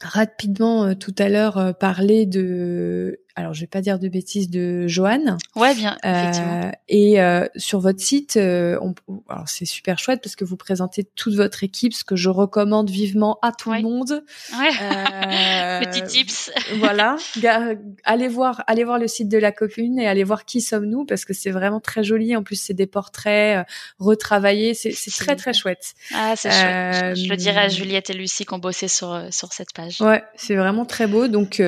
[0.00, 4.50] rapidement euh, tout à l'heure euh, parler de alors je vais pas dire de bêtises
[4.50, 5.38] de Joanne.
[5.56, 5.96] Ouais, bien.
[6.04, 8.94] Euh, et euh, sur votre site, euh, on,
[9.28, 12.90] alors c'est super chouette parce que vous présentez toute votre équipe, ce que je recommande
[12.90, 14.22] vivement à tout le monde.
[14.58, 14.70] Ouais.
[15.80, 16.50] Petit tips.
[16.76, 17.16] voilà.
[18.04, 21.24] Allez voir, allez voir le site de la commune et allez voir qui sommes-nous parce
[21.24, 22.36] que c'est vraiment très joli.
[22.36, 23.66] En plus, c'est des portraits
[23.98, 24.74] retravaillés.
[24.74, 25.94] C'est très très chouette.
[26.14, 27.16] Ah, c'est chouette.
[27.16, 30.00] Je, je, le dirai à Juliette et Lucie qui ont bossé sur sur cette page.
[30.00, 31.28] Ouais, c'est vraiment très beau.
[31.28, 31.60] Donc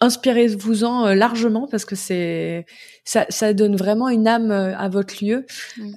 [0.00, 2.66] inspirez-vous-en euh, largement parce que c'est
[3.04, 5.46] ça, ça, donne vraiment une âme euh, à votre lieu,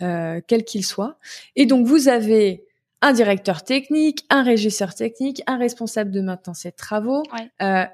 [0.02, 1.18] euh, quel qu'il soit.
[1.56, 2.66] Et donc vous avez
[3.02, 7.24] un directeur technique, un régisseur technique, un responsable de maintenance et de travaux.
[7.62, 7.86] Euh,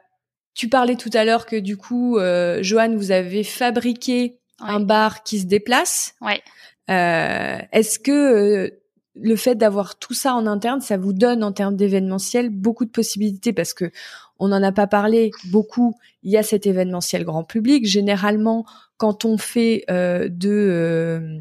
[0.54, 5.24] tu parlais tout à l'heure que du coup, euh, Joanne, vous avez fabriqué un bar
[5.24, 6.16] qui se déplace.
[6.22, 6.42] Ouais.
[6.88, 8.74] Est-ce que
[9.16, 12.90] le fait d'avoir tout ça en interne, ça vous donne en termes d'événementiel beaucoup de
[12.90, 13.54] possibilités?
[13.54, 13.92] Parce que
[14.40, 15.96] on n'en a pas parlé beaucoup.
[16.24, 17.86] Il y a cet événementiel grand public.
[17.86, 18.66] Généralement,
[18.98, 21.40] quand on fait euh, de euh,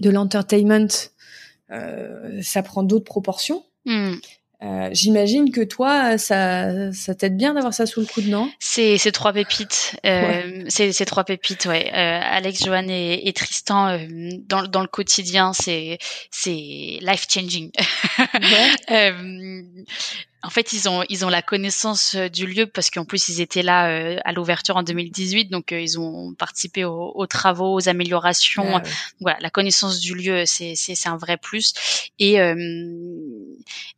[0.00, 1.10] de l'entertainment,
[1.70, 3.64] euh, ça prend d'autres proportions.
[3.86, 4.14] Hmm.
[4.62, 8.50] Euh, j'imagine que toi, ça, ça t'aide bien d'avoir ça sous le coude, non?
[8.58, 9.96] C'est c'est trois pépites.
[10.06, 11.90] Euh, C'est c'est trois pépites, ouais.
[11.92, 13.98] Euh, Alex, Joanne et, et Tristan
[14.48, 15.98] dans dans le quotidien, c'est
[16.30, 17.70] c'est life changing.
[18.88, 19.62] Ouais.
[20.46, 23.40] En fait, ils ont ils ont la connaissance euh, du lieu parce qu'en plus ils
[23.40, 27.74] étaient là euh, à l'ouverture en 2018, donc euh, ils ont participé aux, aux, travaux,
[27.74, 28.80] aux améliorations.
[29.20, 31.74] Voilà, la connaissance du lieu, c'est c'est un vrai plus.
[32.20, 32.38] Et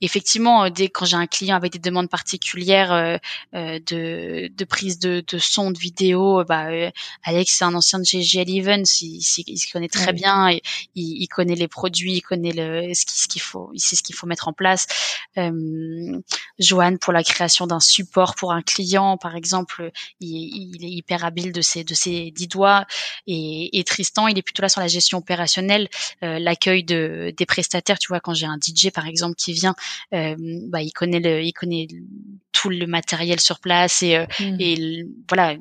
[0.01, 3.21] effectivement, dès quand j'ai un client avec des demandes particulières
[3.53, 6.69] de de prise de de son, de vidéo, bah
[7.25, 10.63] Alex c'est un ancien de GGL Events, il, il, se connaît très bien, il,
[10.95, 14.27] il, connaît les produits, il connaît le ce qu'il faut, il sait ce qu'il faut
[14.27, 14.87] mettre en place.
[16.59, 21.53] Joanne pour la création d'un support pour un client, par exemple, il, est hyper habile
[21.53, 22.87] de ses de ses dix doigts.
[23.27, 25.89] Et, Tristan, il est plutôt là sur la gestion opérationnelle,
[26.23, 27.99] euh, l'accueil de des prestataires.
[27.99, 29.75] Tu vois, quand j'ai un DJ par exemple qui vient,
[30.15, 30.37] euh,
[30.69, 31.89] bah il connaît le, il connaît
[32.59, 34.57] tout le matériel sur place et, euh, mmh.
[34.59, 35.55] et voilà,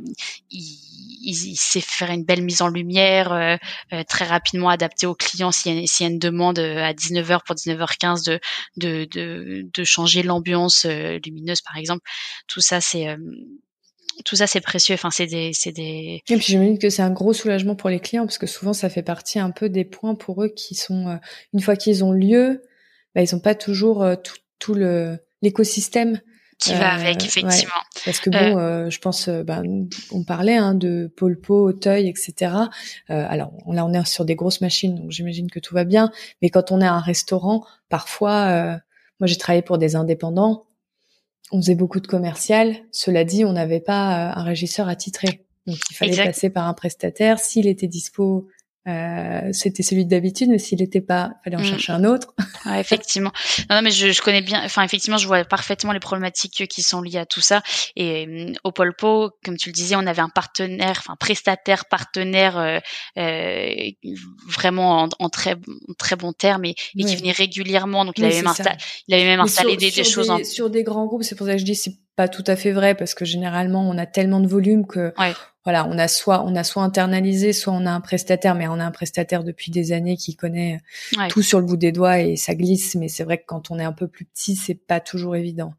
[0.50, 0.88] il
[1.28, 3.56] il, sait faire une belle mise en lumière, euh,
[3.94, 7.40] euh, très rapidement adapté au client s'il y, y, a une demande euh, à 19h
[7.46, 8.40] pour 19h15 de,
[8.78, 12.04] de, de, de changer l'ambiance lumineuse par exemple.
[12.48, 13.08] Tout ça c'est
[14.26, 14.96] tout ça c'est précieux.
[14.96, 16.22] Enfin c'est des c'est des.
[16.30, 18.90] Et puis j'imagine que c'est un gros soulagement pour les clients parce que souvent ça
[18.90, 21.20] fait partie un peu des points pour eux qui sont
[21.54, 22.64] une fois qu'ils ont lieu,
[23.14, 26.20] bah, ils n'ont pas toujours tout, tout le l'écosystème
[26.60, 27.74] qui va avec effectivement.
[28.06, 32.08] Parce que bon, euh, euh je pense, euh, ben, on parlait hein, de Polpo, Auteuil,
[32.08, 32.54] etc.
[33.10, 36.12] Euh, alors là, on est sur des grosses machines, donc j'imagine que tout va bien.
[36.42, 38.78] Mais quand on est à un restaurant, parfois, euh,
[39.20, 40.66] moi j'ai travaillé pour des indépendants,
[41.52, 42.76] on faisait beaucoup de commercial.
[42.92, 47.40] Cela dit, on n'avait pas un régisseur attitré, donc il fallait passer par un prestataire.
[47.40, 48.48] S'il était dispo
[48.88, 51.66] euh, c'était celui d'habitude, mais s'il n'était pas, fallait en mm.
[51.66, 52.34] chercher un autre.
[52.66, 53.32] Ouais, effectivement.
[53.70, 54.62] Non, mais je, je, connais bien.
[54.66, 57.62] Enfin, effectivement, je vois parfaitement les problématiques qui sont liées à tout ça.
[57.96, 62.58] Et euh, au Polpo, comme tu le disais, on avait un partenaire, enfin prestataire, partenaire,
[62.58, 62.80] euh,
[63.18, 63.74] euh
[64.50, 65.56] vraiment en, en, très
[65.98, 68.04] très bons termes et, et qui venait régulièrement.
[68.04, 68.54] Donc, il avait même,
[69.08, 70.44] il avait même installé des, des choses en...
[70.44, 71.24] sur des grands groupes.
[71.24, 73.88] C'est pour ça que je dis c'est pas tout à fait vrai parce que généralement
[73.88, 75.34] on a tellement de volume que ouais
[75.68, 78.80] voilà, on a soit on a soit internalisé, soit on a un prestataire, mais on
[78.80, 80.80] a un prestataire depuis des années qui connaît
[81.28, 82.96] tout sur le bout des doigts et ça glisse.
[82.96, 85.74] Mais c'est vrai que quand on est un peu plus petit, c'est pas toujours évident.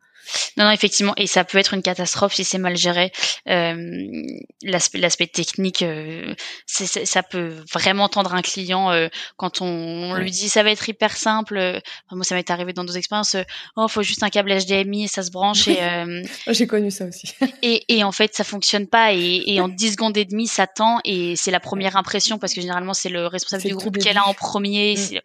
[0.59, 3.12] Non, non, effectivement, et ça peut être une catastrophe si c'est mal géré.
[3.48, 4.26] Euh,
[4.62, 6.34] l'aspect, technique, euh,
[6.66, 9.06] ça peut vraiment tendre un client euh,
[9.36, 11.80] quand on, lui dit ça va être hyper simple.
[12.11, 13.36] moi, ça m'est arrivé dans d'autres expériences.
[13.76, 15.68] oh, faut juste un câble HDMI et ça se branche.
[15.68, 15.78] Et,
[16.48, 17.32] J'ai connu ça aussi.
[17.62, 19.14] et, et en fait, ça fonctionne pas.
[19.14, 20.98] Et, et en 10 secondes et demie, ça tend.
[21.04, 24.12] Et c'est la première impression parce que généralement, c'est le responsable du groupe qui est
[24.12, 24.96] là en premier.
[24.96, 25.18] Mm.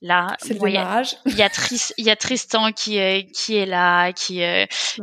[0.00, 0.36] Là.
[0.44, 1.50] Il y a,
[1.98, 2.98] il y a Tristan qui,
[3.32, 4.42] qui est là, qui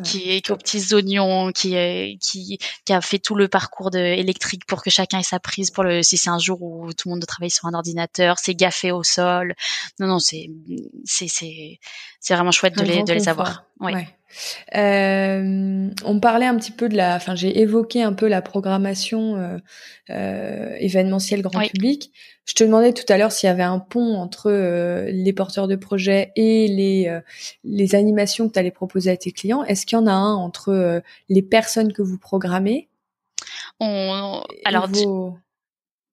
[0.03, 4.65] qui est aux petits oignons, qui, qui qui a fait tout le parcours de électrique
[4.65, 7.15] pour que chacun ait sa prise pour le si c'est un jour où tout le
[7.15, 9.55] monde travaille sur un ordinateur, c'est gaffé au sol.
[9.99, 10.49] Non non, c'est
[11.05, 11.79] c'est c'est
[12.19, 13.65] c'est vraiment chouette de les de les avoir.
[13.79, 14.07] Ouais.
[14.75, 19.37] Euh, on parlait un petit peu de la, enfin j'ai évoqué un peu la programmation
[19.37, 19.57] euh,
[20.11, 22.11] euh, événementielle grand public.
[22.49, 25.67] Je te demandais tout à l'heure s'il y avait un pont entre euh, les porteurs
[25.67, 27.21] de projets et les euh,
[27.63, 29.63] les animations que tu allais proposer à tes clients.
[29.65, 32.89] Est-ce qu'il y en a un entre les personnes que vous programmez
[33.79, 34.89] on, alors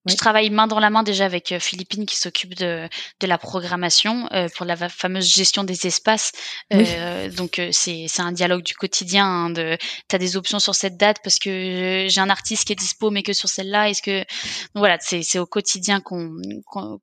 [0.07, 2.87] je travaille main dans la main déjà avec euh, Philippine qui s'occupe de,
[3.19, 6.31] de la programmation euh, pour la fameuse gestion des espaces.
[6.73, 9.25] Euh, donc euh, c'est c'est un dialogue du quotidien.
[9.25, 9.77] Hein, de
[10.07, 13.23] t'as des options sur cette date parce que j'ai un artiste qui est dispo mais
[13.23, 13.89] que sur celle-là.
[13.89, 16.31] Est-ce que donc voilà c'est c'est au quotidien qu'on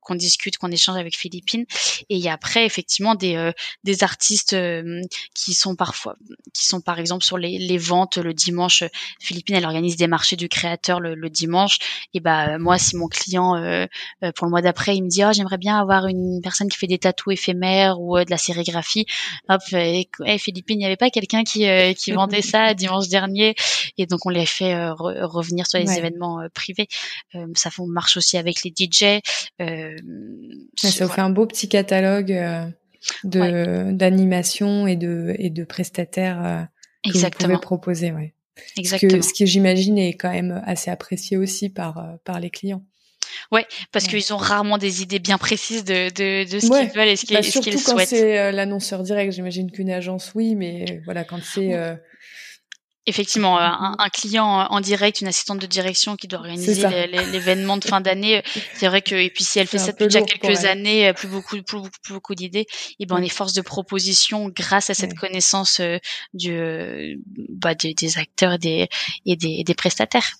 [0.00, 1.64] qu'on discute, qu'on échange avec Philippine.
[2.08, 3.52] Et il y a après effectivement des
[3.84, 4.56] des artistes
[5.34, 6.16] qui sont parfois
[6.52, 8.84] qui sont par exemple sur les les ventes le dimanche.
[9.20, 11.78] Philippine elle organise des marchés du créateur le, le dimanche.
[12.14, 13.86] Et bah moi si mon client euh,
[14.22, 16.78] euh, pour le mois d'après, il me dit oh, j'aimerais bien avoir une personne qui
[16.78, 19.06] fait des tatous éphémères ou euh, de la sérigraphie.
[19.48, 21.66] Hop, et, Philippine, il n'y avait pas quelqu'un qui
[21.96, 23.54] qui vendait ça dimanche dernier
[23.98, 26.88] et donc on les fait revenir sur les événements privés.
[27.54, 29.20] ça marche aussi avec les DJ.
[29.58, 32.32] ça vous fait un beau petit catalogue
[33.24, 36.68] de d'animation et de et de prestataires
[37.04, 37.48] que Exactement.
[37.48, 38.12] vous pouvez proposer.
[38.12, 38.34] Ouais.
[38.76, 39.22] Exactement.
[39.22, 42.82] Ce, que, j'imagine est quand même assez apprécié aussi par, euh, par les clients.
[43.50, 47.08] Ouais, parce qu'ils ont rarement des idées bien précises de, de, de ce qu'ils veulent
[47.08, 47.64] et ce qu'ils bah, souhaitent.
[47.64, 51.94] Surtout quand c'est euh, l'annonceur direct, j'imagine qu'une agence, oui, mais voilà, quand c'est euh,
[53.06, 57.84] Effectivement, un, un, client en direct, une assistante de direction qui doit organiser l'événement de
[57.84, 58.42] fin d'année,
[58.74, 61.62] c'est vrai que et puis si elle fait ça depuis déjà quelques années, plus beaucoup,
[61.62, 62.66] plus, plus beaucoup d'idées,
[62.98, 65.98] et ben on est force de proposition grâce à cette connaissance euh,
[66.32, 67.14] du, euh,
[67.50, 68.88] bah, des, des, acteurs des,
[69.26, 70.30] et des, des prestataires.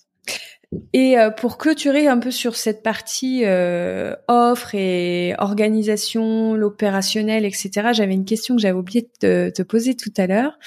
[0.93, 7.89] Et euh, pour clôturer un peu sur cette partie euh, offre et organisation, l'opérationnel, etc.,
[7.93, 10.57] j'avais une question que j'avais oublié de te poser tout à l'heure,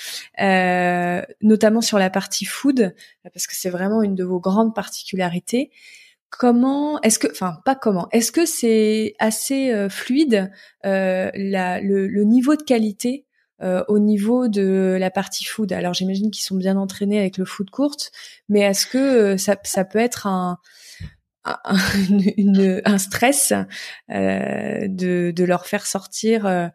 [0.40, 5.70] euh, notamment sur la partie food, parce que c'est vraiment une de vos grandes particularités.
[6.30, 10.50] Comment est-ce que, enfin pas comment, est-ce que c'est assez euh, fluide
[10.84, 13.24] la, le, le, niveau de qualité
[13.62, 15.72] euh, au niveau de la partie food.
[15.72, 17.96] Alors j'imagine qu'ils sont bien entraînés avec le food court,
[18.48, 20.58] mais est-ce que euh, ça, peut être un,
[22.98, 23.52] stress
[24.10, 26.68] euh, de, de leur faire sortir euh,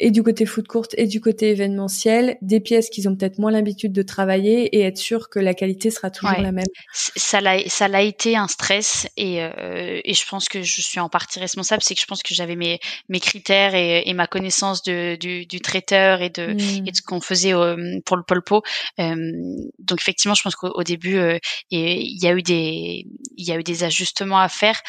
[0.00, 3.50] et du côté foot courte et du côté événementiel, des pièces qu'ils ont peut-être moins
[3.50, 6.64] l'habitude de travailler et être sûr que la qualité sera toujours la même.
[6.92, 11.38] Ça l'a, été un stress et, euh, et je pense que je suis en partie
[11.38, 12.80] responsable, c'est que je pense que j'avais mes,
[13.10, 16.86] mes critères et, et ma connaissance de, du, du traiteur et de, mmh.
[16.86, 18.62] et de ce qu'on faisait euh, pour le polpo.
[18.98, 19.14] Euh,
[19.78, 21.38] donc effectivement, je pense qu'au début, euh,
[21.70, 24.80] il y a eu des, il y a eu des ajustements à faire.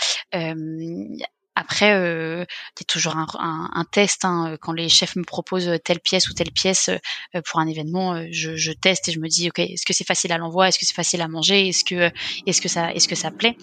[1.58, 2.46] Euh, après, euh,
[2.78, 4.26] c'est toujours un, un, un test.
[4.26, 4.58] Hein.
[4.62, 8.28] Quand les chefs me proposent telle pièce ou telle pièce euh, pour un événement, euh,
[8.32, 10.68] je, je, teste et je me dis, ok, est-ce que c'est facile à l'envoi?
[10.68, 11.68] Est-ce que c'est facile à manger?
[11.68, 12.12] Est-ce que,
[12.46, 13.56] est-ce que ça, est-ce que ça plaît?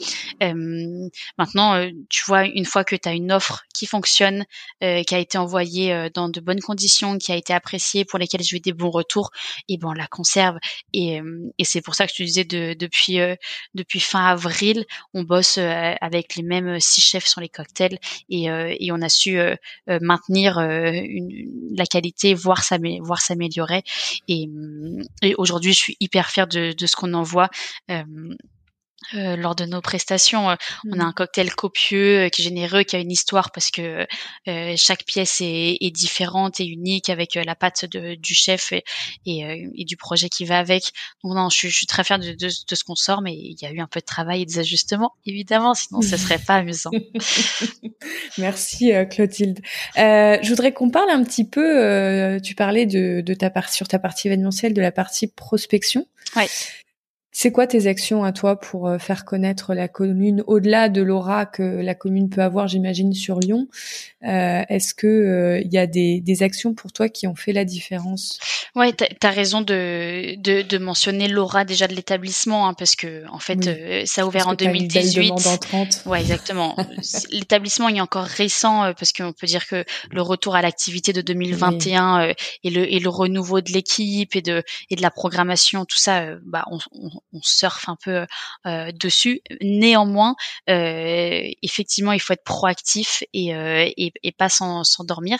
[0.43, 1.09] Euh,
[1.39, 4.45] Maintenant, euh, tu vois, une fois que tu as une offre qui fonctionne,
[4.81, 8.57] qui a été envoyée dans de bonnes conditions, qui a été appréciée, pour lesquelles j'ai
[8.57, 9.31] eu des bons retours,
[9.69, 10.57] et ben on la conserve.
[10.93, 11.21] Et,
[11.59, 13.19] et c'est pour ça que je disais de, depuis
[13.75, 14.85] depuis fin avril,
[15.15, 17.78] on bosse avec les mêmes six chefs sur les cocktails
[18.29, 19.55] et, euh, et on a su euh,
[19.89, 23.83] euh, maintenir la qualité, voire s'améliorer.
[24.29, 24.49] Et,
[25.23, 27.49] et aujourd'hui, je suis hyper fière de, de ce qu'on envoie.
[29.15, 30.51] Euh, lors de nos prestations.
[30.51, 31.09] Euh, on a mmh.
[31.09, 34.07] un cocktail copieux, euh, qui est généreux, qui a une histoire parce que
[34.77, 38.85] chaque pièce est, est, différente et unique avec la patte de, du chef et,
[39.25, 40.93] et, du projet qui va avec.
[41.23, 43.35] Donc non, je, suis, je suis très fière de, de, de ce qu'on sort, mais
[43.35, 46.39] il y a eu un peu de travail et des ajustements, évidemment, sinon ce serait
[46.39, 46.91] pas amusant.
[48.39, 49.61] Merci Clotilde.
[49.97, 52.41] je voudrais qu'on parle un petit peu.
[52.43, 56.07] tu parlais de, de ta partie sur ta partie événementielle, de la partie prospection.
[56.37, 56.49] Ouais.
[57.31, 61.45] C'est quoi tes actions à toi pour euh, faire connaître la commune au-delà de l'aura
[61.45, 63.69] que la commune peut avoir, j'imagine, sur Lyon?
[64.25, 67.53] Euh, Est-ce que il euh, y a des, des, actions pour toi qui ont fait
[67.53, 68.41] la différence?
[68.75, 73.25] Ouais, tu as raison de, de, de mentionner l'aura déjà de l'établissement, hein, parce que
[73.31, 75.33] en fait, ça a ouvert en 2018.
[76.07, 76.77] Ouais, exactement.
[77.31, 82.33] l'établissement est encore récent parce qu'on peut dire que le retour à l'activité de 2021
[82.65, 86.35] et le et le renouveau de l'équipe et de et de la programmation, tout ça,
[86.45, 88.27] bah on, on on surfe un peu
[88.95, 89.41] dessus.
[89.61, 95.39] Néanmoins, effectivement, il faut être proactif et, et, et pas s'endormir.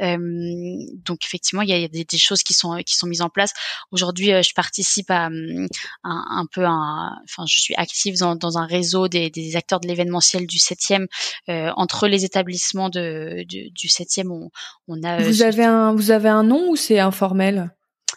[0.00, 3.52] donc effectivement, il y a, des, des, choses qui sont qui sont mises en place.
[3.90, 5.68] Aujourd'hui, je participe à, un,
[6.04, 10.46] un peu, enfin, je suis active dans, dans un réseau des, des acteurs de l'événementiel
[10.46, 11.06] du 7e.
[11.48, 14.50] entre les établissements de, du, du 7e, on,
[14.88, 15.18] on a.
[15.22, 17.74] Vous avez un vous avez un nom ou c'est informel?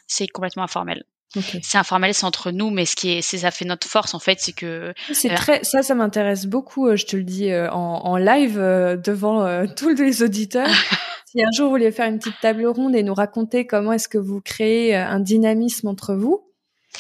[0.08, 1.04] C'est complètement informel.
[1.40, 4.40] C'est informel, c'est entre nous, mais ce qui est, ça fait notre force en fait,
[4.40, 6.88] c'est que c'est euh, très, ça, ça m'intéresse beaucoup.
[6.88, 10.68] Euh, je te le dis euh, en, en live devant tous les auditeurs.
[11.26, 14.10] si un jour vous voulez faire une petite table ronde et nous raconter comment est-ce
[14.10, 16.44] que vous créez un dynamisme entre vous,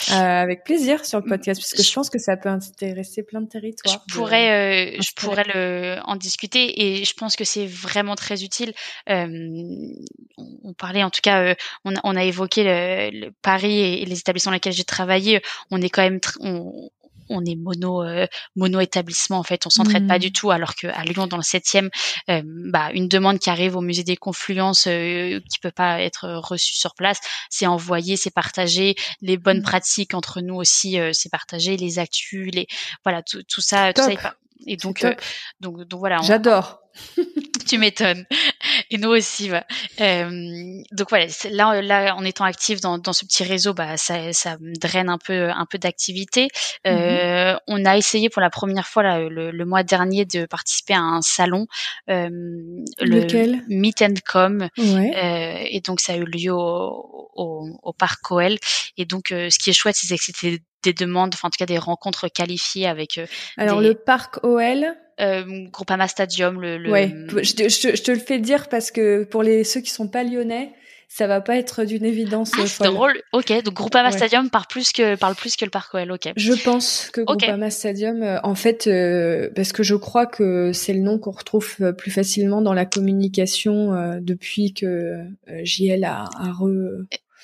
[0.09, 3.47] euh, avec plaisir sur le podcast, puisque je pense que ça peut intéresser plein de
[3.47, 4.03] territoires.
[4.07, 8.43] Je pourrais, euh, je pourrais le, en discuter et je pense que c'est vraiment très
[8.43, 8.73] utile.
[9.09, 9.27] Euh,
[10.37, 14.19] on, parlait, en tout cas, euh, on, on, a évoqué le, le Paris et, les
[14.19, 15.41] établissements dans lesquels j'ai travaillé.
[15.69, 16.89] On est quand même, on,
[17.31, 20.21] on est mono euh, mono établissement en fait on s'entraide pas mmh.
[20.21, 21.89] du tout alors que à Lyon dans le 7e
[22.29, 26.27] euh, bah, une demande qui arrive au musée des confluences euh, qui peut pas être
[26.43, 27.19] reçue sur place
[27.49, 29.63] c'est envoyé c'est partagé les bonnes mmh.
[29.63, 32.67] pratiques entre nous aussi c'est partagé les actus les
[33.03, 34.35] voilà tout, tout ça tout ça
[34.67, 35.05] et donc,
[35.59, 36.21] donc, donc voilà.
[36.21, 36.81] J'adore.
[37.67, 38.25] tu m'étonnes.
[38.91, 39.49] Et nous aussi.
[39.49, 39.63] Bah.
[40.01, 40.29] Euh,
[40.91, 44.57] donc voilà, là, là, en étant actif dans, dans ce petit réseau, bah, ça, ça
[44.59, 46.49] draine un peu, un peu d'activité.
[46.85, 47.59] Euh, mhm.
[47.67, 50.99] On a essayé pour la première fois là, le, le, mois dernier de participer à
[50.99, 51.67] un salon,
[52.09, 52.29] euh,
[52.99, 53.63] Lequel?
[53.69, 54.67] Le Meet and Com.
[54.77, 55.11] Ouais.
[55.15, 58.57] Euh, et donc ça a eu lieu au, au, au Parc Coel.
[58.97, 61.57] Et donc, euh, ce qui est chouette, c'est que c'était des demandes, enfin en tout
[61.57, 63.17] cas des rencontres qualifiées avec.
[63.17, 63.27] Euh,
[63.57, 66.61] Alors le Parc OL euh, Groupama Stadium.
[66.61, 66.91] Le, le...
[66.91, 70.07] Ouais, je te, je, te, le fais dire parce que pour les ceux qui sont
[70.07, 70.71] pas lyonnais,
[71.13, 72.53] ça va pas être d'une évidence.
[72.57, 73.21] Ah, c'est drôle.
[73.33, 76.09] Ok, donc Groupama Stadium parle plus que parle plus que le Parc OL.
[76.09, 76.31] Ok.
[76.37, 80.93] Je pense que Groupama Stadium, euh, en fait, euh, parce que je crois que c'est
[80.93, 85.25] le nom qu'on retrouve euh, plus facilement dans la communication euh, depuis que
[85.63, 86.69] JL a, a re,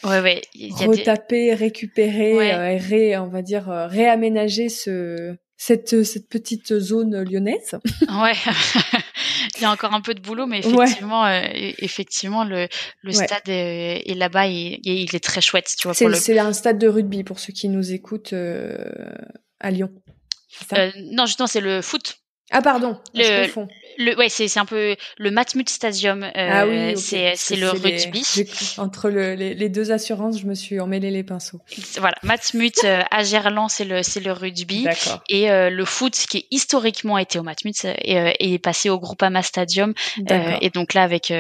[0.06, 0.42] ouais, ouais.
[0.86, 7.76] retapé, récupéré, ré, on va dire réaménagé ce cette, cette petite zone lyonnaise.
[8.22, 8.34] Ouais,
[9.56, 11.42] il y a encore un peu de boulot, mais effectivement, euh,
[11.80, 12.68] effectivement, le,
[13.02, 15.96] le stade est, là-bas, il, il, est très chouette, tu vois.
[15.96, 16.40] C'est le...
[16.40, 18.78] un stade de rugby pour ceux qui nous écoutent euh,
[19.60, 19.92] à Lyon.
[20.74, 22.20] Euh, non, justement, c'est le foot.
[22.52, 23.48] Ah pardon, le,
[23.98, 26.24] le ouais, c'est c'est un peu le Matmut Stadium.
[26.24, 28.24] Euh, ah oui, c'est c'est le rugby.
[28.78, 31.60] Entre le, les, les, deux assurances, je me suis emmêlé les pinceaux.
[31.98, 34.88] Voilà, Matmut euh, à Gerland, c'est le c'est le rugby.
[35.30, 37.96] Et euh, le foot, qui est historiquement été au Matmut, euh,
[38.40, 39.94] est passé au Groupama Stadium.
[40.62, 41.34] et donc là, avec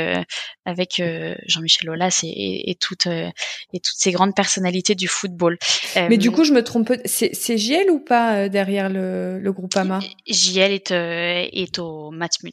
[0.65, 1.01] avec
[1.45, 3.31] Jean-Michel Aulas et, et, toutes et
[3.73, 5.57] toutes ces grandes personnalités du football.
[5.95, 6.91] Mais du coup, je me trompe.
[7.05, 9.99] C'est c'est JL ou pas derrière le le Groupama?
[10.27, 12.46] JL est est au Matmut.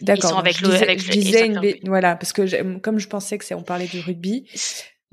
[0.00, 0.38] D'accord.
[0.38, 3.62] avec le, avec je disais une, voilà, parce que comme je pensais que c'est, on
[3.62, 4.48] parlait du rugby,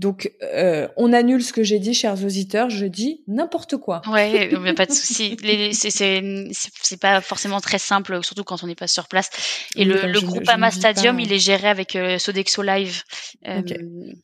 [0.02, 2.72] donc, euh, on annule ce que j'ai dit, chers auditeurs.
[2.72, 4.02] Je dis n'importe quoi.
[4.10, 5.38] Ouais, mais pas de souci.
[5.74, 9.30] C'est pas forcément très simple, surtout quand on n'est pas sur place.
[9.76, 13.04] Et le, le groupe Ama Stadium, il est géré avec euh, Sodexo Live.
[13.48, 13.62] Euh,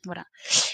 [0.03, 0.23] Voilà.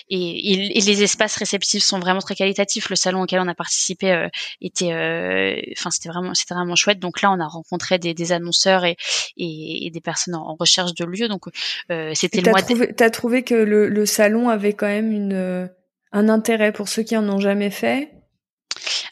[0.10, 2.90] Et, et, les espaces réceptifs sont vraiment très qualitatifs.
[2.90, 4.30] Le salon auquel on a participé euh,
[4.62, 7.00] était, euh, enfin, c'était vraiment, c'était vraiment chouette.
[7.00, 8.96] Donc là, on a rencontré des, des annonceurs et,
[9.36, 11.28] et, des personnes en, recherche de lieux.
[11.28, 11.44] Donc,
[12.14, 12.62] c'était le mois.
[12.62, 15.68] T'as trouvé que le, le salon avait quand même euh,
[16.12, 18.12] un intérêt pour ceux qui en ont jamais fait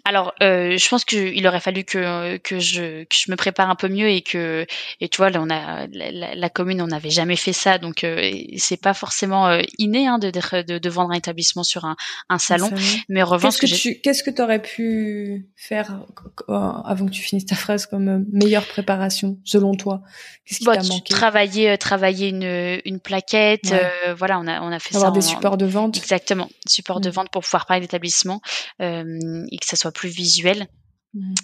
[0.04, 3.76] alors, euh, je pense qu'il aurait fallu que, que, je, que je me prépare un
[3.76, 4.66] peu mieux et que,
[5.00, 8.04] et tu vois, là, on a, la, la commune, on n'avait jamais fait ça, donc
[8.04, 11.96] euh, c'est pas forcément euh, inné hein, de, de, de, vendre un établissement sur un,
[12.30, 12.72] un salon.
[13.10, 16.00] Mais en revanche, qu'est-ce que, tu, qu'est-ce que aurais pu faire
[16.50, 20.02] euh, avant que tu finisses ta phrase comme euh, meilleure préparation, selon toi?
[20.46, 21.14] Qu'est-ce qui bah, t'a manqué?
[21.14, 23.74] Travailler, travailler une, une plaquette,
[24.18, 25.98] voilà, on a, on a fait Avoir des supports de vente.
[25.98, 27.14] Exactement, support de mm.
[27.14, 28.42] vente pour pouvoir parler d'établissement
[28.80, 30.68] et que ça soit plus visuel.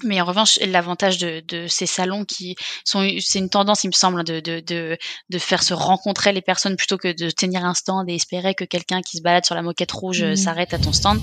[0.04, 2.56] Mais en revanche, l'avantage de, de, ces salons qui
[2.86, 4.98] sont, c'est une tendance, il me semble, de, de, de,
[5.30, 8.64] de, faire se rencontrer les personnes plutôt que de tenir un stand et espérer que
[8.64, 10.36] quelqu'un qui se balade sur la moquette rouge euh, mmh.
[10.38, 11.20] s'arrête à ton stand.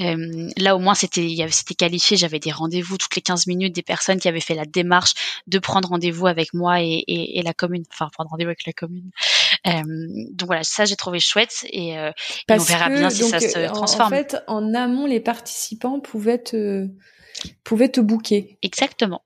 [0.00, 2.16] Euh, là, au moins, c'était, c'était qualifié.
[2.16, 5.14] J'avais des rendez-vous toutes les 15 minutes, des personnes qui avaient fait la démarche
[5.46, 8.72] de prendre rendez-vous avec moi et, et, et, la commune, enfin prendre rendez-vous avec la
[8.72, 9.10] commune.
[9.66, 9.82] Euh,
[10.32, 12.10] donc voilà, ça j'ai trouvé chouette et, euh,
[12.48, 14.12] et on verra bien si ça se transforme.
[14.12, 16.88] En fait, en amont, les participants pouvaient te
[17.64, 18.58] pouvaient te booker.
[18.62, 19.22] Exactement.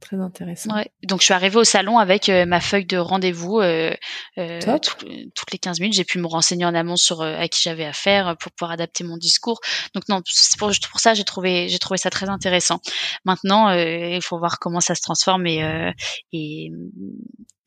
[0.00, 0.74] très intéressant.
[0.74, 0.90] Ouais.
[1.04, 3.94] Donc je suis arrivée au salon avec ma feuille de rendez-vous euh,
[4.36, 5.94] toutes les 15 minutes.
[5.94, 9.16] J'ai pu me renseigner en amont sur à qui j'avais affaire pour pouvoir adapter mon
[9.16, 9.60] discours.
[9.94, 10.22] Donc non,
[10.58, 12.80] pour, pour ça j'ai trouvé j'ai trouvé ça très intéressant.
[13.24, 15.92] Maintenant, il faut voir comment ça se transforme et
[16.32, 16.70] et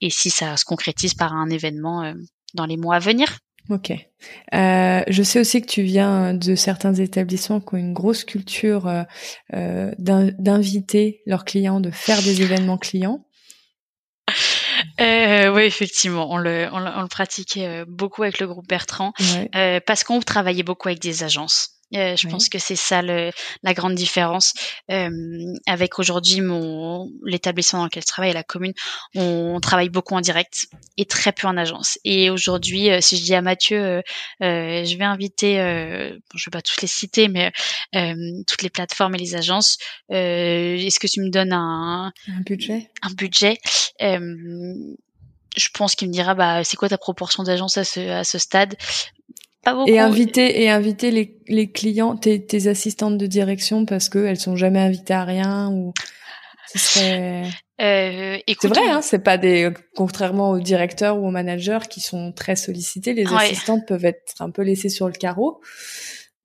[0.02, 2.14] et si ça se concrétise par un événement
[2.54, 3.40] dans les mois à venir.
[3.70, 3.92] Ok.
[4.54, 8.88] Euh, je sais aussi que tu viens de certains établissements qui ont une grosse culture
[8.88, 9.04] euh,
[9.54, 13.24] euh d'inviter leurs clients, de faire des événements clients.
[15.02, 19.14] Euh, oui, effectivement, on le, on, le, pratiquait euh, beaucoup avec le groupe Bertrand
[19.56, 21.79] euh, parce qu'on travaillait beaucoup avec des agences.
[21.96, 23.32] Euh, je pense que c'est ça le,
[23.64, 24.54] la grande différence.
[24.92, 25.10] Euh,
[25.66, 28.74] avec aujourd'hui mon l'établissement dans lequel je travaille, la commune,
[29.16, 30.68] on, travaille beaucoup en direct
[30.98, 32.00] et très peu en agence.
[32.04, 34.02] Et aujourd'hui, euh, si je dis à Mathieu, euh,
[34.40, 37.52] je vais inviter, bon, je vais pas toutes les citer, mais
[38.48, 39.78] toutes les plateformes et les agences,
[40.10, 42.90] est-ce que tu me donnes un, un budget?
[43.02, 43.58] Un budget?
[45.58, 48.38] Je pense qu'il me dira bah c'est quoi ta proportion d'agences à ce, à ce
[48.38, 48.76] stade?
[49.88, 54.40] Et inviter et inviter les, les clients, tes, tes assistantes de direction parce que elles
[54.40, 55.94] sont jamais invitées à rien ou
[56.74, 57.44] ce serait.
[57.82, 62.34] Euh, c'est vrai, hein, c'est pas des contrairement aux directeurs ou aux managers qui sont
[62.34, 65.62] très sollicités, les assistantes peuvent être un peu laissées sur le carreau.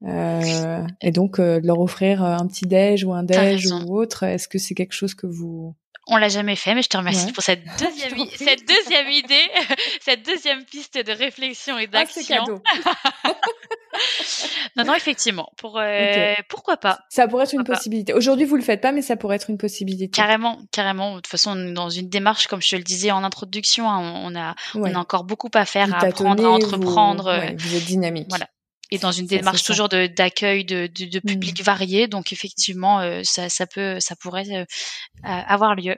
[0.07, 4.49] Euh, et donc euh, leur offrir un petit déj ou un déj ou autre, est-ce
[4.49, 5.75] que c'est quelque chose que vous
[6.07, 9.51] on l'a jamais fait, mais je te remercie pour cette deuxième, cette deuxième idée,
[10.01, 12.45] cette deuxième piste de réflexion et ah, d'action.
[14.77, 15.51] non, non, effectivement.
[15.57, 16.99] Pour euh, pourquoi pas?
[17.09, 18.13] Ça pourrait être une possibilité.
[18.13, 20.09] Aujourd'hui, vous le faites pas, mais ça pourrait être une possibilité.
[20.09, 21.13] Carrément, carrément.
[21.13, 23.89] De toute façon, on est dans une démarche, comme je te le disais en introduction,
[23.89, 27.41] hein, on a, on a encore beaucoup à faire, à apprendre, à entreprendre.
[27.59, 28.27] Vous, vous êtes dynamique.
[28.29, 28.49] Voilà
[28.91, 31.65] et dans une démarche toujours de d'accueil de, de, de, public mmh.
[31.65, 32.09] varié.
[32.09, 34.65] Donc effectivement, euh, ça, ça peut, ça pourrait euh,
[35.23, 35.97] avoir lieu.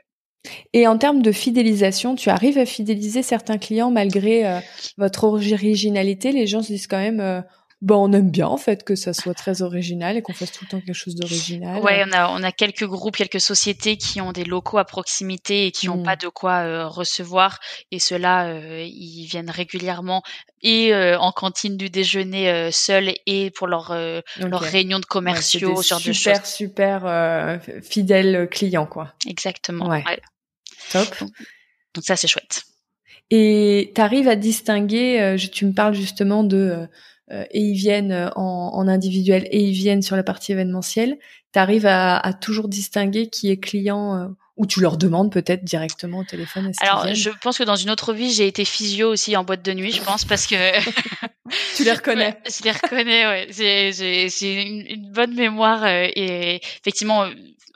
[0.72, 4.60] Et en termes de fidélisation, tu arrives à fidéliser certains clients malgré euh,
[4.96, 6.30] votre originalité?
[6.30, 7.44] Les gens se disent quand même,
[7.82, 10.64] bon, on aime bien en fait que ça soit très original et qu'on fasse tout
[10.64, 11.82] le temps quelque chose d'original.
[11.82, 15.66] Ouais, on a on a quelques groupes, quelques sociétés qui ont des locaux à proximité
[15.66, 16.04] et qui n'ont mmh.
[16.04, 17.58] pas de quoi euh, recevoir
[17.90, 20.22] et ceux-là euh, ils viennent régulièrement
[20.62, 23.94] et euh, en cantine du déjeuner seul et pour leur
[24.38, 26.16] leur réunion de commerciaux, ce genre de choses.
[26.16, 29.12] Super super fidèles clients quoi.
[29.26, 29.88] Exactement.
[29.88, 30.04] Ouais.
[30.92, 31.08] Top.
[31.94, 32.62] Donc, ça c'est chouette.
[33.30, 36.86] Et tu arrives à distinguer, tu me parles justement de euh,
[37.28, 41.18] et ils viennent euh, en, en, individuel et ils viennent sur la partie événementielle,
[41.52, 45.64] tu arrives à, à, toujours distinguer qui est client euh, ou tu leur demandes peut-être
[45.64, 46.72] directement au téléphone.
[46.80, 49.72] Alors, je pense que dans une autre vie, j'ai été physio aussi en boîte de
[49.72, 50.54] nuit, je pense, parce que
[51.76, 52.38] tu les reconnais.
[52.46, 53.48] je les reconnais, ouais.
[53.50, 57.26] J'ai une, une, bonne mémoire et effectivement,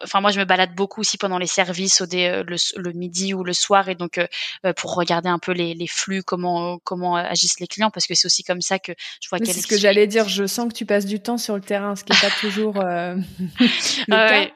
[0.03, 3.45] enfin moi je me balade beaucoup aussi pendant les services au euh, le, midi ou
[3.45, 4.27] le soir et donc euh,
[4.65, 8.27] euh, pour regarder un peu les, flux comment comment agissent les clients parce que c'est
[8.27, 8.93] aussi comme ça que
[9.23, 10.29] je vois c'est ce que j'allais dire.
[10.29, 12.75] Je sens que tu passes du temps sur le terrain ce qui est pas toujours
[12.75, 13.23] le
[14.11, 14.49] ah cas.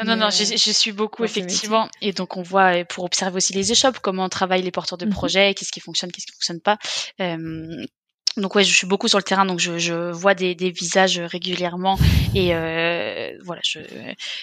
[0.00, 1.88] non non non je, suis beaucoup effectivement.
[2.00, 5.10] Et donc on voit pour observer aussi les échoppes comment travaillent les porteurs de mmh
[5.10, 6.78] projets qu'est-ce qui fonctionne qu'est-ce qui fonctionne pas
[8.36, 11.20] donc ouais, je suis beaucoup sur le terrain, donc je, je vois des, des, visages
[11.20, 11.96] régulièrement
[12.34, 13.60] et euh, voilà.
[13.64, 13.78] Je,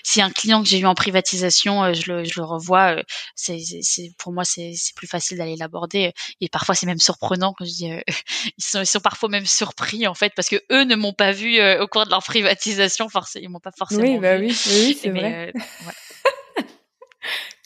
[0.03, 3.03] si un client que j'ai eu en privatisation, euh, je le, je le revois, euh,
[3.35, 7.53] c'est, c'est pour moi c'est, c'est plus facile d'aller l'aborder et parfois c'est même surprenant
[7.57, 7.99] quand je dis, euh,
[8.57, 11.31] ils sont, ils sont parfois même surpris en fait parce que eux ne m'ont pas
[11.33, 14.47] vu au cours de leur privatisation, forcément, ils m'ont pas forcément oui, bah vu.
[14.47, 15.51] Oui, oui, c'est vrai.
[15.55, 15.93] Ouais.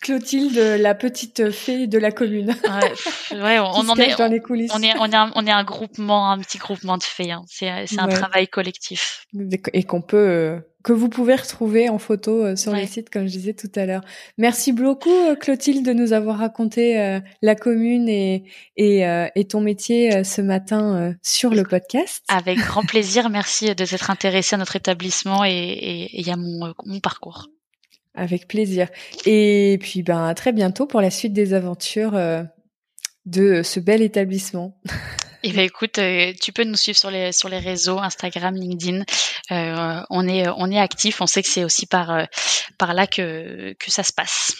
[0.06, 2.56] Clotilde, la petite fée de la commune.
[3.32, 4.72] Ouais, on, en est dans les coulisses.
[4.76, 7.32] On est, on est, un, on est un groupement, un petit groupement de fées.
[7.32, 7.42] Hein.
[7.48, 9.26] C'est, c'est un travail collectif.
[9.74, 13.26] Et qu'on peut, euh, que vous pouvez retrouver en photo euh, sur les sites, comme
[13.26, 14.04] je disais tout à l'heure.
[14.38, 18.44] Merci beaucoup, euh, Clotilde, de nous avoir raconté la commune et,
[18.78, 19.02] et,
[19.36, 22.24] et ton métier ce matin sur le podcast.
[22.28, 23.32] Avec grand plaisir.
[23.32, 27.48] Merci de s'être intéressé à notre établissement et, et, et à mon, mon parcours.
[28.16, 28.88] Avec plaisir.
[29.26, 32.44] Et puis, ben, à très bientôt pour la suite des aventures euh,
[33.26, 34.80] de ce bel établissement.
[35.48, 39.04] Eh ben écoute, euh, tu peux nous suivre sur les sur les réseaux Instagram, LinkedIn.
[39.52, 41.22] Euh, on est on est actif.
[41.22, 42.28] On sait que c'est aussi par
[42.80, 44.56] par là que que ça se passe.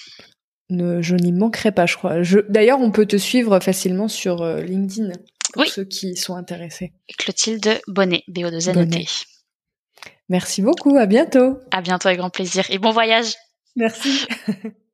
[0.70, 2.22] Ne, je n'y manquerai pas, je crois.
[2.22, 5.12] Je, D'ailleurs, on peut te suivre facilement sur LinkedIn
[5.54, 6.94] pour ceux qui sont intéressés.
[7.18, 9.06] Clotilde Bonnet, BO 2 N e
[10.30, 10.98] Merci beaucoup.
[10.98, 11.60] À bientôt.
[11.72, 13.36] À bientôt avec grand plaisir et bon voyage.
[13.76, 14.28] Merci.